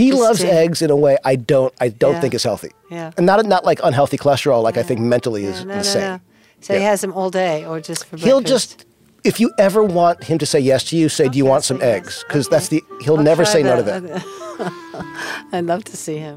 He 0.00 0.08
Just 0.10 0.22
loves 0.22 0.42
eggs 0.42 0.82
in 0.82 0.90
a 0.90 0.96
way 0.96 1.16
I 1.24 1.36
don't. 1.36 1.72
I 1.80 1.88
don't 1.88 2.14
Yeah. 2.14 2.20
think 2.22 2.34
is 2.34 2.42
healthy. 2.42 2.70
Yeah. 2.90 3.12
and 3.16 3.24
not 3.26 3.46
not 3.46 3.64
like 3.64 3.78
unhealthy 3.84 4.18
cholesterol. 4.18 4.60
Like 4.68 4.76
I 4.76 4.82
think 4.82 4.98
mentally 4.98 5.44
is 5.44 5.64
no, 5.64 5.74
insane. 5.74 6.02
No. 6.02 6.20
So 6.60 6.74
he 6.74 6.80
Yeah. 6.80 6.90
has 6.90 7.00
them 7.00 7.12
all 7.12 7.30
day, 7.30 7.64
or 7.64 7.78
just 7.80 8.02
for 8.06 8.16
He'll 8.16 8.40
breakfast? 8.40 8.78
just. 8.78 8.86
If 9.22 9.38
you 9.42 9.48
ever 9.56 9.82
want 9.84 10.24
him 10.24 10.38
to 10.38 10.46
say 10.46 10.58
yes 10.58 10.82
to 10.90 10.96
you, 10.96 11.08
say, 11.08 11.28
"Do 11.28 11.38
you 11.38 11.46
want 11.52 11.62
say 11.62 11.68
some 11.68 11.78
yes. 11.78 11.94
eggs?" 11.96 12.24
Because 12.26 12.48
that's 12.48 12.68
the 12.72 12.82
he'll 13.04 13.18
I'll 13.18 13.22
never 13.30 13.44
try 13.44 13.52
say 13.54 13.62
no 13.62 13.76
to 13.76 13.82
that. 13.84 14.02
I'd 15.52 15.64
love 15.72 15.84
to 15.84 15.96
see 15.96 16.18
him. 16.18 16.36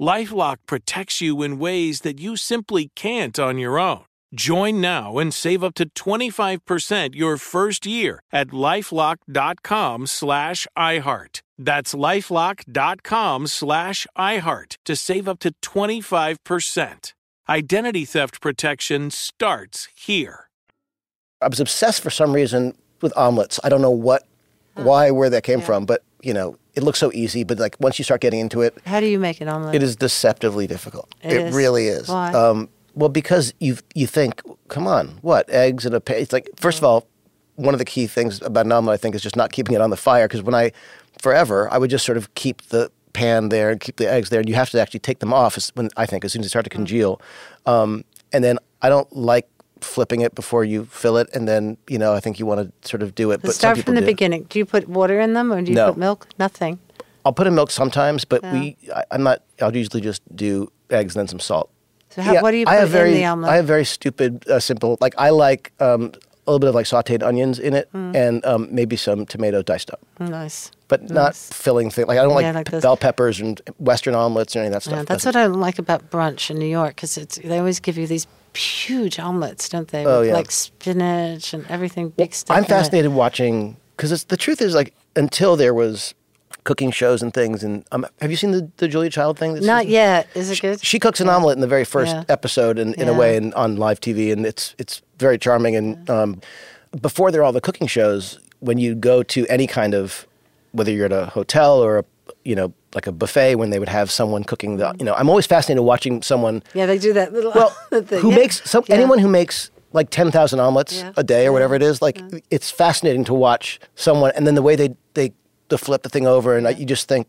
Lifelock 0.00 0.58
protects 0.66 1.20
you 1.20 1.42
in 1.42 1.58
ways 1.58 2.00
that 2.00 2.20
you 2.20 2.36
simply 2.36 2.90
can't 2.94 3.38
on 3.38 3.58
your 3.58 3.78
own. 3.78 4.04
Join 4.34 4.80
now 4.80 5.18
and 5.18 5.32
save 5.32 5.64
up 5.64 5.74
to 5.76 5.88
25% 5.88 7.14
your 7.14 7.38
first 7.38 7.86
year 7.86 8.20
at 8.32 8.48
lifelock.com 8.48 10.06
slash 10.06 10.66
iHeart. 10.76 11.40
That's 11.56 11.94
lifelock.com 11.94 13.46
slash 13.46 14.06
iHeart 14.18 14.76
to 14.84 14.96
save 14.96 15.28
up 15.28 15.38
to 15.38 15.52
25%. 15.62 17.12
Identity 17.48 18.04
theft 18.04 18.40
protection 18.40 19.10
starts 19.10 19.88
here. 19.94 20.50
I 21.40 21.48
was 21.48 21.60
obsessed 21.60 22.02
for 22.02 22.10
some 22.10 22.32
reason 22.32 22.76
with 23.00 23.16
omelets. 23.16 23.60
I 23.62 23.68
don't 23.68 23.82
know 23.82 23.90
what, 23.90 24.24
oh, 24.76 24.82
why, 24.82 25.10
where 25.10 25.30
that 25.30 25.44
came 25.44 25.60
from, 25.60 25.86
but 25.86 26.02
you 26.26 26.34
know, 26.34 26.56
it 26.74 26.82
looks 26.82 26.98
so 26.98 27.10
easy. 27.14 27.44
But 27.44 27.58
like 27.58 27.76
once 27.80 27.98
you 27.98 28.04
start 28.04 28.20
getting 28.20 28.40
into 28.40 28.60
it, 28.62 28.76
How 28.84 29.00
do 29.00 29.06
you 29.06 29.18
make 29.18 29.40
an 29.40 29.48
omelet? 29.48 29.74
it 29.76 29.82
is 29.82 29.94
deceptively 29.96 30.66
difficult. 30.66 31.14
It 31.22 31.32
It, 31.32 31.46
is? 31.46 31.54
really 31.54 31.86
is. 31.86 32.08
Why? 32.08 32.32
Um, 32.32 32.68
well, 32.94 33.08
because 33.08 33.54
you 33.60 33.76
you 33.94 34.06
think, 34.06 34.42
come 34.68 34.86
on, 34.86 35.18
what 35.22 35.48
eggs 35.50 35.86
and 35.86 35.94
a 35.94 36.00
pa- 36.00 36.14
it's 36.14 36.32
like 36.32 36.48
first 36.56 36.78
of 36.78 36.84
all, 36.84 37.06
one 37.54 37.74
of 37.74 37.78
the 37.78 37.84
key 37.84 38.06
things 38.06 38.42
about 38.42 38.66
an 38.66 38.72
omelet 38.72 38.94
I 38.94 38.96
think 39.02 39.14
is 39.14 39.22
just 39.22 39.36
not 39.36 39.52
keeping 39.52 39.74
it 39.74 39.80
on 39.80 39.90
the 39.90 39.96
fire 39.96 40.26
because 40.26 40.42
when 40.42 40.54
I 40.54 40.72
forever, 41.22 41.72
I 41.72 41.78
would 41.78 41.90
just 41.90 42.04
sort 42.04 42.18
of 42.18 42.34
keep 42.34 42.62
the 42.68 42.90
pan 43.12 43.48
there 43.48 43.70
and 43.70 43.80
keep 43.80 43.96
the 43.96 44.10
eggs 44.10 44.28
there. 44.30 44.40
And 44.40 44.48
you 44.48 44.54
have 44.56 44.70
to 44.70 44.80
actually 44.80 45.00
take 45.00 45.20
them 45.20 45.32
off 45.32 45.56
as, 45.56 45.70
when 45.74 45.88
I 45.96 46.04
think 46.06 46.24
as 46.24 46.32
soon 46.32 46.40
as 46.42 46.46
they 46.46 46.50
start 46.50 46.64
to 46.64 46.70
congeal. 46.70 47.20
Um, 47.64 48.04
and 48.32 48.42
then 48.44 48.58
I 48.82 48.88
don't 48.90 49.10
like 49.16 49.48
flipping 49.80 50.20
it 50.22 50.34
before 50.34 50.64
you 50.64 50.84
fill 50.86 51.16
it, 51.16 51.28
and 51.34 51.46
then 51.48 51.76
you 51.88 51.98
know 51.98 52.14
I 52.14 52.20
think 52.20 52.38
you 52.38 52.46
want 52.46 52.60
to 52.82 52.88
sort 52.88 53.02
of 53.02 53.14
do 53.14 53.30
it. 53.30 53.40
But 53.42 53.48
but 53.48 53.54
start 53.54 53.78
from 53.78 53.94
the 53.94 54.00
do. 54.00 54.06
beginning. 54.06 54.44
Do 54.48 54.58
you 54.58 54.64
put 54.64 54.88
water 54.88 55.20
in 55.20 55.34
them 55.34 55.52
or 55.52 55.60
do 55.62 55.70
you 55.70 55.76
No. 55.76 55.88
put 55.92 55.98
milk? 55.98 56.26
Nothing. 56.38 56.78
I'll 57.24 57.32
put 57.32 57.46
in 57.46 57.54
milk 57.54 57.70
sometimes, 57.70 58.24
but 58.24 58.42
Yeah. 58.42 58.52
we 58.52 58.76
I, 58.94 59.04
I'm 59.10 59.22
not. 59.22 59.42
I'll 59.60 59.74
usually 59.76 60.00
just 60.00 60.22
do 60.36 60.70
eggs 60.90 61.14
and 61.16 61.20
then 61.20 61.28
some 61.28 61.40
salt. 61.40 61.70
So 62.10 62.22
how, 62.22 62.40
what 62.40 62.52
do 62.52 62.56
you 62.56 62.64
put 62.66 62.72
I 62.72 62.76
have 62.76 62.88
in 62.88 62.92
very, 62.92 63.14
the 63.14 63.24
omelet? 63.26 63.50
I 63.50 63.56
have 63.56 63.66
very 63.66 63.84
stupid, 63.84 64.48
uh, 64.48 64.58
simple. 64.60 64.96
Like 65.00 65.14
I 65.18 65.30
like 65.30 65.72
um, 65.80 66.12
a 66.46 66.50
little 66.50 66.60
bit 66.60 66.68
of 66.68 66.74
like 66.74 66.86
sautéed 66.86 67.22
onions 67.22 67.58
in 67.58 67.74
it, 67.74 67.92
Mm. 67.92 68.14
and 68.16 68.46
um, 68.46 68.68
maybe 68.70 68.96
some 68.96 69.26
tomato 69.26 69.60
diced 69.62 69.90
up, 69.90 70.00
nice. 70.20 70.70
but 70.88 71.10
not 71.10 71.34
filling 71.36 71.90
thing. 71.90 72.06
Like 72.06 72.18
I 72.18 72.22
don't 72.22 72.32
like, 72.34 72.44
Yeah, 72.44 72.52
like 72.52 72.80
bell 72.80 72.96
peppers 72.96 73.40
and 73.40 73.60
Western 73.78 74.14
omelets 74.14 74.54
or 74.56 74.60
any 74.60 74.68
of 74.68 74.72
that 74.74 74.82
stuff. 74.84 74.94
Yeah, 74.98 75.02
that's 75.02 75.26
what 75.26 75.36
I 75.36 75.46
like 75.46 75.78
about 75.80 76.08
brunch 76.10 76.48
in 76.50 76.58
New 76.58 76.70
York 76.70 76.94
because 76.94 77.18
it's 77.18 77.36
they 77.44 77.58
always 77.58 77.80
give 77.80 77.98
you 77.98 78.06
these 78.06 78.26
huge 78.56 79.18
omelets, 79.18 79.68
don't 79.68 79.88
they? 79.88 80.04
Oh, 80.04 80.20
With, 80.20 80.28
yeah. 80.28 80.34
Like 80.34 80.50
spinach 80.50 81.54
and 81.54 81.64
everything, 81.68 82.08
big 82.10 82.34
stuff. 82.34 82.56
I'm 82.56 82.64
fascinated 82.64 83.12
watching 83.12 83.76
because 83.96 84.24
the 84.24 84.36
truth 84.36 84.60
is 84.60 84.74
like 84.74 84.92
until 85.14 85.56
there 85.56 85.72
was 85.74 86.14
cooking 86.64 86.90
shows 86.90 87.22
and 87.22 87.32
things. 87.32 87.62
And 87.62 87.84
um, 87.92 88.04
have 88.20 88.30
you 88.30 88.36
seen 88.36 88.50
the, 88.50 88.68
the 88.78 88.88
Julia 88.88 89.08
Child 89.10 89.38
thing? 89.38 89.54
this 89.54 89.64
Not 89.64 89.82
season? 89.82 89.92
yet. 89.92 90.28
Is 90.34 90.50
it 90.50 90.60
good? 90.60 90.84
She 90.84 90.98
cooks 90.98 91.20
an 91.20 91.28
omelet 91.28 91.56
in 91.56 91.60
the 91.60 91.66
very 91.68 91.84
first 91.84 92.12
Yeah. 92.14 92.24
episode, 92.28 92.78
in, 92.78 92.94
in 92.94 93.08
a 93.08 93.14
way, 93.14 93.36
and 93.36 93.54
on 93.54 93.76
live 93.76 94.00
TV, 94.00 94.32
and 94.32 94.44
it's 94.44 94.74
it's 94.78 95.00
very 95.18 95.38
charming. 95.38 95.76
And 95.76 96.10
um, 96.10 96.40
before 97.00 97.30
there 97.30 97.40
are 97.40 97.44
all 97.44 97.52
the 97.52 97.60
cooking 97.60 97.86
shows, 97.86 98.40
when 98.60 98.78
you 98.78 98.94
go 98.94 99.22
to 99.22 99.46
any 99.46 99.66
kind 99.66 99.94
of, 99.94 100.26
whether 100.72 100.90
you're 100.90 101.06
at 101.06 101.12
a 101.12 101.26
hotel 101.26 101.78
or 101.78 101.98
a, 101.98 102.04
you 102.44 102.54
know, 102.56 102.72
like 102.96 103.06
a 103.06 103.12
buffet, 103.12 103.54
when 103.56 103.70
they 103.70 103.78
would 103.78 103.88
have 103.90 104.10
someone 104.10 104.42
cooking 104.42 104.78
the, 104.78 104.92
you 104.98 105.04
know, 105.04 105.14
I'm 105.14 105.28
always 105.28 105.46
fascinated 105.46 105.84
watching 105.84 106.22
someone 106.22 106.62
yeah, 106.74 106.86
they 106.86 106.98
do 106.98 107.12
that 107.12 107.32
little. 107.32 107.52
well 107.54 107.68
thing. 108.02 108.20
who 108.20 108.30
Yeah. 108.30 108.36
makes 108.38 108.68
some 108.68 108.82
Yeah. 108.88 108.96
anyone 108.96 109.18
who 109.20 109.28
makes 109.28 109.70
like 109.92 110.10
10,000 110.10 110.58
omelets 110.58 110.94
Yeah. 110.96 111.12
a 111.16 111.22
day 111.22 111.46
or 111.46 111.52
whatever 111.52 111.74
it 111.74 111.82
is 111.82 112.02
like 112.02 112.20
it's 112.50 112.70
fascinating 112.70 113.24
to 113.24 113.34
watch 113.34 113.78
someone 113.94 114.32
and 114.34 114.46
then 114.46 114.54
the 114.56 114.62
way 114.62 114.74
they 114.76 114.96
they 115.14 115.32
to 115.68 115.78
flip 115.78 116.02
the 116.02 116.08
thing 116.08 116.26
over 116.26 116.56
and 116.56 116.66
I, 116.66 116.70
you 116.70 116.86
just 116.86 117.06
think 117.06 117.28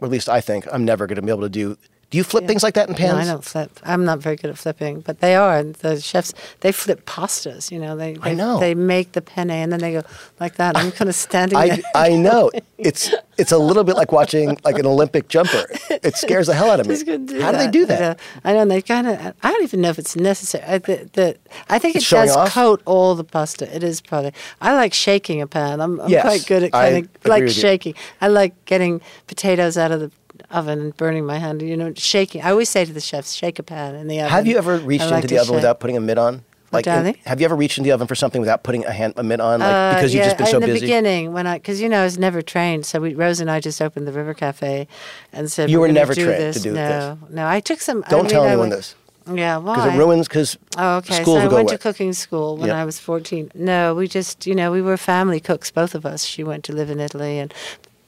or 0.00 0.06
at 0.06 0.12
least 0.12 0.28
I 0.28 0.40
think 0.40 0.66
I'm 0.72 0.84
never 0.84 1.06
going 1.06 1.16
to 1.16 1.22
be 1.22 1.30
able 1.30 1.42
to 1.42 1.48
do 1.48 1.76
do 2.10 2.16
you 2.16 2.24
flip 2.24 2.46
things 2.46 2.62
like 2.62 2.72
that 2.74 2.88
in 2.88 2.94
pans 2.94 3.12
No, 3.12 3.18
I 3.18 3.24
don't 3.26 3.44
flip. 3.44 3.70
I'm 3.84 4.04
not 4.04 4.18
very 4.20 4.36
good 4.36 4.48
at 4.50 4.56
flipping, 4.58 5.00
but 5.00 5.20
they 5.20 5.34
are. 5.34 5.62
The 5.62 6.00
chefs 6.00 6.32
they 6.60 6.72
flip 6.72 7.04
pastas. 7.04 7.70
You 7.70 7.78
know, 7.78 7.96
they 7.96 8.14
they, 8.14 8.30
I 8.30 8.34
know. 8.34 8.58
they 8.58 8.74
make 8.74 9.12
the 9.12 9.20
penne 9.20 9.50
and 9.50 9.70
then 9.72 9.80
they 9.80 9.92
go 9.92 10.02
like 10.40 10.54
that. 10.56 10.76
I'm 10.76 10.90
kind 10.92 11.08
of 11.10 11.14
standing 11.14 11.58
I, 11.58 11.68
there. 11.68 11.78
I 11.94 12.10
know 12.16 12.50
it's 12.78 13.12
it's 13.36 13.52
a 13.52 13.58
little 13.58 13.84
bit 13.84 13.94
like 13.96 14.10
watching 14.10 14.56
like 14.64 14.78
an 14.78 14.86
Olympic 14.86 15.28
jumper. 15.28 15.66
It 15.90 16.16
scares 16.16 16.46
the 16.46 16.54
hell 16.54 16.70
out 16.70 16.80
of 16.80 16.86
me. 16.86 16.96
Do 17.02 17.40
How 17.40 17.52
do 17.52 17.58
they 17.58 17.66
that. 17.66 17.72
do 17.72 17.82
I 17.82 17.86
that? 17.86 18.00
know. 18.00 18.16
I 18.44 18.52
know 18.54 18.62
and 18.62 18.70
they 18.70 18.80
kind 18.82 19.06
of. 19.06 19.34
I 19.42 19.50
don't 19.52 19.62
even 19.62 19.80
know 19.82 19.90
if 19.90 19.98
it's 19.98 20.16
necessary. 20.16 20.64
I, 20.64 20.78
the, 20.78 21.10
the, 21.12 21.36
I 21.68 21.78
think 21.78 21.94
It's 21.96 22.10
it 22.10 22.14
does 22.14 22.34
off? 22.36 22.52
coat 22.54 22.80
all 22.86 23.14
the 23.16 23.24
pasta. 23.24 23.72
It 23.74 23.82
is 23.84 24.00
probably. 24.00 24.32
I 24.60 24.72
like 24.74 24.94
shaking 24.94 25.42
a 25.42 25.46
pan. 25.46 25.80
I'm, 25.80 26.00
I'm 26.00 26.08
Yes, 26.08 26.22
quite 26.22 26.46
good 26.46 26.62
at 26.62 26.72
kind 26.72 27.04
of 27.04 27.26
like 27.26 27.42
with 27.44 27.54
you. 27.56 27.60
shaking. 27.60 27.94
I 28.20 28.28
like 28.28 28.64
getting 28.64 29.00
potatoes 29.26 29.76
out 29.76 29.92
of 29.92 30.00
the 30.00 30.10
oven 30.50 30.80
and 30.80 30.96
burning 30.96 31.24
my 31.26 31.38
hand. 31.38 31.62
You 31.62 31.76
know, 31.76 31.92
shaking. 31.96 32.42
I 32.42 32.50
always 32.50 32.68
say 32.68 32.84
to 32.84 32.92
the 32.92 33.00
chefs, 33.00 33.32
"Shake 33.34 33.58
a 33.58 33.62
pan 33.62 33.94
in 33.94 34.08
the 34.08 34.20
oven." 34.20 34.30
Have 34.30 34.46
you 34.46 34.56
ever 34.58 34.78
reached 34.78 35.04
like 35.10 35.24
into 35.24 35.28
the 35.34 35.38
oven 35.40 35.46
shake. 35.48 35.54
without 35.56 35.80
putting 35.80 35.96
a 35.96 36.00
mitt 36.00 36.18
on? 36.18 36.42
Like, 36.70 36.86
in- 36.86 37.14
have 37.24 37.40
you 37.40 37.46
ever 37.46 37.56
reached 37.56 37.78
into 37.78 37.88
the 37.88 37.92
oven 37.92 38.06
for 38.06 38.14
something 38.14 38.42
without 38.42 38.62
putting 38.62 38.84
a 38.84 38.92
hand 38.92 39.14
a 39.16 39.22
mitt 39.22 39.40
on? 39.40 39.60
Like 39.60 39.68
Uh, 39.72 39.94
because 39.94 40.12
you've 40.12 40.20
yeah, 40.20 40.26
just 40.26 40.36
been 40.36 40.46
so 40.48 40.60
busy? 40.60 40.64
in 40.64 40.68
the 40.68 40.74
busy. 40.74 40.86
beginning 40.86 41.32
when 41.32 41.46
I 41.46 41.56
because 41.56 41.80
you 41.80 41.88
know 41.88 42.00
I 42.02 42.04
was 42.04 42.18
never 42.18 42.42
trained. 42.42 42.84
So 42.84 43.00
we 43.00 43.14
Rose 43.14 43.40
and 43.40 43.50
I 43.50 43.58
just 43.58 43.80
opened 43.80 44.06
the 44.06 44.12
River 44.12 44.34
Cafe, 44.34 44.86
and 45.32 45.50
said 45.50 45.70
You 45.70 45.80
we're 45.80 45.88
never 45.92 46.14
trained 46.14 46.28
this. 46.28 46.56
to 46.58 46.62
do 46.62 46.72
no, 46.74 47.16
this. 47.22 47.30
No, 47.30 47.46
I 47.48 47.60
took 47.60 47.80
some. 47.80 48.04
Don't 48.10 48.24
mean, 48.24 48.30
tell 48.30 48.42
I 48.42 48.48
anyone 48.48 48.68
went- 48.68 48.80
this 48.82 48.94
Yeah, 49.32 49.56
why? 49.56 49.76
because 49.76 49.94
it 49.94 49.96
ruins 49.96 50.28
because 50.28 50.58
Oh, 50.76 50.96
okay. 50.98 51.14
schools 51.22 51.38
so 51.38 51.44
I 51.44 51.48
went 51.48 51.68
away. 51.70 51.76
to 51.76 51.78
cooking 51.78 52.12
school 52.12 52.58
when 52.58 52.66
Yep. 52.68 52.76
I 52.76 52.84
was 52.84 52.98
14. 52.98 53.50
No, 53.54 53.94
we 53.94 54.06
just, 54.06 54.46
you 54.46 54.54
know, 54.54 54.70
we 54.70 54.82
were 54.82 54.96
family 54.98 55.40
cooks, 55.40 55.70
both 55.70 55.94
of 55.94 56.04
us. 56.06 56.22
She 56.24 56.44
went 56.44 56.64
to 56.64 56.72
live 56.74 56.90
in 56.90 57.00
Italy, 57.00 57.38
and 57.38 57.52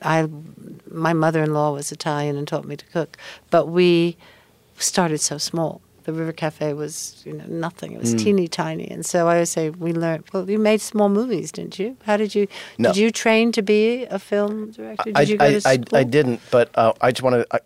I, 0.03 0.29
my 0.91 1.13
mother-in-law 1.13 1.73
was 1.75 1.93
Italian 1.93 2.37
and 2.37 2.47
taught 2.49 2.65
me 2.65 2.77
to 2.77 2.85
cook. 2.87 3.17
But 3.51 3.67
we 3.69 4.17
started 4.79 5.19
so 5.19 5.39
small. 5.39 5.81
The 6.05 6.13
River 6.15 6.33
Cafe 6.33 6.73
was, 6.73 7.23
you 7.27 7.35
know, 7.35 7.45
nothing. 7.47 7.93
It 7.93 8.01
was 8.01 8.15
Mm. 8.15 8.19
teeny 8.19 8.49
tiny, 8.49 8.91
and 8.91 9.05
so 9.05 9.29
I 9.29 9.35
always 9.35 9.51
say 9.51 9.69
we 9.71 9.93
learned. 9.93 10.25
Well, 10.33 10.49
you 10.51 10.59
made 10.59 10.81
small 10.81 11.09
movies, 11.11 11.53
didn't 11.53 11.79
you? 11.79 11.97
How 12.05 12.17
did 12.17 12.35
you? 12.35 12.49
No. 12.79 12.89
Did 12.89 12.97
you 12.97 13.11
train 13.11 13.53
to 13.53 13.63
be 13.63 14.05
a 14.07 14.19
film 14.19 14.71
director? 14.73 15.05
Did 15.13 15.17
I, 15.19 15.21
you 15.23 15.37
go 15.37 15.45
I, 15.45 15.53
to 15.53 15.61
school? 15.61 15.99
I 15.99 16.05
didn't, 16.05 16.41
but 16.51 16.71
uh, 16.75 16.95
I 17.03 17.13
just 17.13 17.23
want 17.23 17.47
to. 17.51 17.63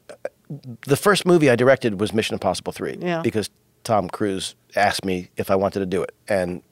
the 0.86 0.96
first 0.96 1.24
movie 1.24 1.48
I 1.48 1.56
directed 1.56 2.00
was 2.00 2.12
Mission 2.12 2.34
Impossible 2.34 2.72
Three 2.72 2.98
Yeah. 3.00 3.22
because 3.22 3.48
Tom 3.84 4.08
Cruise 4.08 4.56
asked 4.74 5.04
me 5.04 5.28
if 5.36 5.50
I 5.50 5.54
wanted 5.54 5.78
to 5.80 5.86
do 5.86 6.02
it, 6.02 6.12
and 6.28 6.60
I, 6.60 6.62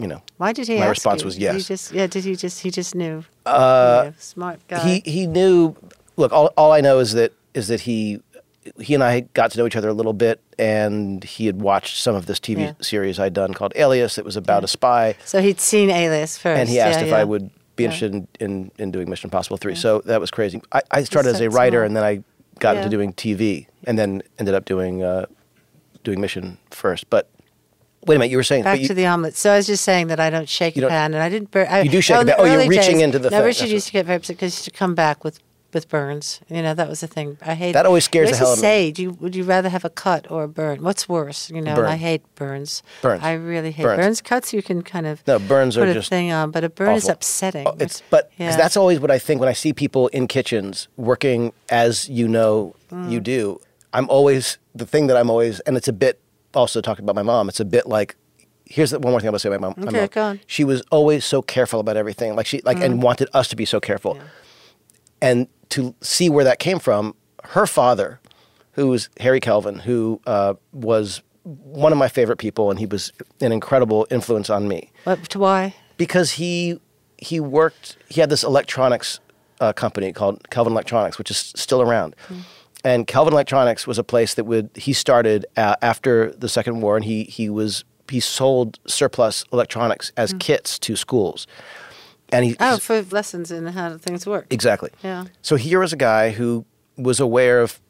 you 0.00 0.06
know, 0.06 0.22
Why 0.36 0.52
did 0.52 0.68
he? 0.68 0.78
My 0.78 0.86
response 0.88 1.22
you? 1.22 1.26
was 1.26 1.38
yes. 1.38 1.56
He 1.56 1.62
just, 1.62 1.92
yeah. 1.92 2.06
Did 2.06 2.24
he 2.24 2.36
just? 2.36 2.60
He 2.60 2.70
just 2.70 2.94
knew. 2.94 3.24
Uh, 3.46 4.02
Yeah, 4.06 4.12
smart 4.18 4.60
guy. 4.68 4.78
he 4.86 5.10
he 5.10 5.26
knew. 5.26 5.74
Look, 6.16 6.32
all, 6.32 6.52
all 6.56 6.72
I 6.72 6.80
know 6.80 6.98
is 6.98 7.12
that 7.14 7.32
is 7.54 7.68
that 7.68 7.82
he 7.82 8.20
he 8.80 8.94
and 8.94 9.02
I 9.02 9.20
got 9.20 9.50
to 9.52 9.58
know 9.58 9.66
each 9.66 9.76
other 9.76 9.88
a 9.88 9.92
little 9.94 10.12
bit, 10.12 10.40
and 10.58 11.24
he 11.24 11.46
had 11.46 11.60
watched 11.60 12.02
some 12.02 12.14
of 12.14 12.26
this 12.26 12.38
TV 12.38 12.58
Yeah. 12.60 12.72
series 12.80 13.18
I'd 13.18 13.32
done 13.32 13.54
called 13.54 13.72
Alias. 13.76 14.18
It 14.18 14.24
was 14.24 14.36
about 14.36 14.62
a 14.64 14.68
spy, 14.68 15.16
So 15.24 15.40
he'd 15.40 15.58
seen 15.60 15.90
Alias 15.90 16.36
first. 16.38 16.58
and 16.60 16.68
he 16.68 16.78
asked 16.78 16.98
yeah, 17.00 17.04
if 17.06 17.10
yeah. 17.10 17.16
I 17.18 17.24
would 17.24 17.50
be 17.76 17.84
Yeah. 17.84 17.90
interested 17.90 18.14
in, 18.14 18.28
in, 18.40 18.70
in 18.78 18.90
doing 18.90 19.08
Mission 19.08 19.28
Impossible 19.28 19.56
Three. 19.56 19.74
So 19.74 20.00
that 20.04 20.20
was 20.20 20.30
crazy. 20.30 20.60
I, 20.72 20.82
I 20.90 21.04
started 21.04 21.30
as 21.34 21.40
a 21.40 21.48
writer, 21.50 21.78
small. 21.78 21.86
and 21.86 21.96
then 21.96 22.04
I 22.04 22.22
got 22.60 22.74
Yeah. 22.76 22.82
into 22.82 22.90
doing 22.90 23.12
TV, 23.14 23.66
and 23.84 23.98
then 23.98 24.22
ended 24.38 24.54
up 24.54 24.64
doing 24.66 25.02
uh, 25.02 25.26
doing 26.04 26.20
Mission 26.20 26.58
first. 26.70 27.08
But 27.10 27.28
wait 28.06 28.16
a 28.16 28.18
minute, 28.18 28.30
you 28.30 28.36
were 28.36 28.42
saying 28.42 28.64
Back 28.64 28.80
you, 28.80 28.88
to 28.88 28.94
the 28.94 29.06
omelet. 29.06 29.36
So 29.36 29.52
I 29.52 29.56
was 29.56 29.66
just 29.66 29.84
saying 29.84 30.06
that 30.08 30.20
I 30.20 30.30
don't 30.30 30.48
shake 30.48 30.76
a 30.76 30.88
pan, 30.88 31.14
and 31.14 31.22
I 31.22 31.28
didn't 31.28 31.50
burn. 31.50 31.66
I, 31.68 31.82
You 31.82 31.90
do 31.90 32.00
shake 32.00 32.14
well, 32.14 32.22
a 32.22 32.24
the 32.24 32.32
pan. 32.32 32.40
Oh, 32.40 32.44
you're 32.44 32.68
reaching 32.68 32.94
days- 32.96 33.02
into 33.02 33.18
the 33.18 33.30
thing. 33.30 33.42
Richard 33.42 33.62
That's 33.64 33.72
used 33.72 33.86
to 33.86 33.92
get 33.92 34.06
very 34.06 34.16
upset 34.16 34.36
because 34.36 34.54
he 34.54 34.58
used 34.58 34.64
to 34.64 34.70
come 34.70 34.94
back 34.94 35.24
with 35.24 35.40
with 35.70 35.86
burns. 35.90 36.40
You 36.48 36.62
know, 36.62 36.72
that 36.72 36.88
was 36.88 37.00
the 37.00 37.06
thing. 37.06 37.36
I 37.44 37.52
hate 37.54 37.72
That 37.72 37.84
always 37.84 38.04
scares 38.04 38.30
the 38.30 38.36
hell 38.38 38.46
out 38.48 38.52
of 38.54 38.58
me. 38.58 38.62
say, 38.62 38.90
do 38.90 39.02
you, 39.02 39.10
would 39.20 39.36
you 39.36 39.44
rather 39.44 39.68
have 39.68 39.84
a 39.84 39.90
cut 39.90 40.30
or 40.30 40.44
a 40.44 40.48
burn? 40.48 40.82
What's 40.82 41.06
worse? 41.10 41.50
You 41.50 41.60
know, 41.60 41.74
Burn. 41.74 41.84
I 41.84 41.96
hate 41.96 42.22
burns. 42.36 42.82
Burns. 43.02 43.22
I 43.22 43.34
really 43.34 43.70
hate 43.70 43.82
Burns. 43.82 43.98
burns. 44.00 44.20
Cuts 44.22 44.54
you 44.54 44.62
can 44.62 44.80
kind 44.80 45.06
of 45.06 45.22
No, 45.26 45.38
burns 45.38 45.76
put 45.76 45.86
are 45.86 45.90
a 45.90 45.94
just 45.94 46.08
thing 46.08 46.32
on, 46.32 46.52
but 46.52 46.64
a 46.64 46.70
burn 46.70 46.94
is 46.94 47.06
upsetting. 47.06 47.66
Oh, 47.68 47.76
it's 47.78 48.02
but 48.08 48.30
Yeah. 48.38 48.56
that's 48.56 48.78
always 48.78 48.98
what 48.98 49.10
I 49.10 49.18
think 49.18 49.40
when 49.40 49.48
I 49.50 49.52
see 49.52 49.74
people 49.74 50.08
in 50.08 50.26
kitchens 50.26 50.88
working 50.96 51.52
as 51.68 52.08
you 52.08 52.28
know 52.28 52.74
Mm. 52.90 53.10
you 53.12 53.20
do. 53.20 53.60
I'm 53.92 54.08
always 54.08 54.56
the 54.74 54.86
thing 54.86 55.06
that 55.08 55.18
I'm 55.18 55.28
always, 55.28 55.60
and 55.60 55.76
it's 55.76 55.88
a 55.88 55.92
bit 55.92 56.18
also 56.54 56.80
talking 56.80 57.04
about 57.04 57.14
my 57.14 57.22
mom. 57.22 57.48
It's 57.48 57.60
a 57.60 57.64
bit 57.64 57.86
like 57.86 58.16
here's 58.64 58.90
the 58.90 58.98
one 58.98 59.12
more 59.12 59.20
thing 59.20 59.28
I'm 59.28 59.32
gonna 59.32 59.38
say 59.38 59.48
about 59.48 59.76
my, 59.76 59.84
my 59.84 59.88
Okay, 59.88 60.00
mom. 60.00 60.08
go 60.12 60.22
on. 60.24 60.40
She 60.46 60.62
was 60.64 60.82
always 60.90 61.24
so 61.24 61.40
careful 61.42 61.80
about 61.80 61.96
everything, 61.96 62.34
like 62.36 62.46
she 62.46 62.60
like 62.64 62.78
Mm. 62.78 62.84
and 62.84 63.02
wanted 63.02 63.28
us 63.32 63.48
to 63.48 63.56
be 63.56 63.64
so 63.64 63.80
careful. 63.80 64.18
And 65.20 65.48
to 65.70 65.94
see 66.00 66.28
where 66.30 66.44
that 66.44 66.58
came 66.58 66.78
from, 66.78 67.14
her 67.44 67.66
father, 67.66 68.20
who 68.72 68.88
was 68.88 69.08
Harry 69.20 69.40
Kelvin, 69.40 69.80
who 69.80 70.20
uh, 70.26 70.54
was 70.72 71.22
one 71.44 71.92
of 71.92 71.98
my 71.98 72.08
favorite 72.08 72.36
people, 72.36 72.70
and 72.70 72.78
he 72.78 72.86
was 72.86 73.12
an 73.40 73.52
incredible 73.52 74.06
influence 74.10 74.50
on 74.50 74.68
me 74.68 74.90
What, 75.04 75.34
why? 75.34 75.74
because 75.96 76.32
he 76.32 76.80
he 77.16 77.40
worked 77.40 77.96
he 78.08 78.20
had 78.20 78.30
this 78.30 78.44
electronics 78.44 79.18
uh, 79.60 79.72
company 79.72 80.12
called 80.12 80.48
Kelvin 80.50 80.72
Electronics, 80.72 81.18
which 81.18 81.30
is 81.30 81.38
still 81.56 81.82
around. 81.82 82.14
And 82.84 83.06
Kelvin 83.06 83.32
Electronics 83.32 83.86
was 83.86 83.98
a 83.98 84.04
place 84.04 84.34
that 84.34 84.44
would 84.44 84.70
he 84.74 84.92
started 84.92 85.46
uh, 85.56 85.76
after 85.82 86.32
the 86.32 86.48
Second 86.48 86.80
War, 86.80 86.96
and 86.96 87.04
he 87.04 87.24
he 87.24 87.48
was 87.48 87.84
he 88.08 88.20
sold 88.20 88.78
surplus 88.86 89.44
electronics 89.52 90.12
as 90.16 90.32
hmm. 90.32 90.38
kits 90.38 90.78
to 90.80 90.96
schools. 90.96 91.46
And 92.30 92.44
he 92.44 92.56
Oh, 92.60 92.78
for 92.78 93.02
lessons 93.02 93.50
in 93.50 93.66
how 93.68 93.96
things 93.96 94.26
work. 94.26 94.46
exactly. 94.50 94.90
Yeah. 95.02 95.26
So 95.42 95.56
here 95.56 95.80
was 95.80 95.92
a 95.92 95.96
guy 95.96 96.30
who 96.30 96.64
was 96.96 97.20
aware 97.20 97.60
of 97.60 97.80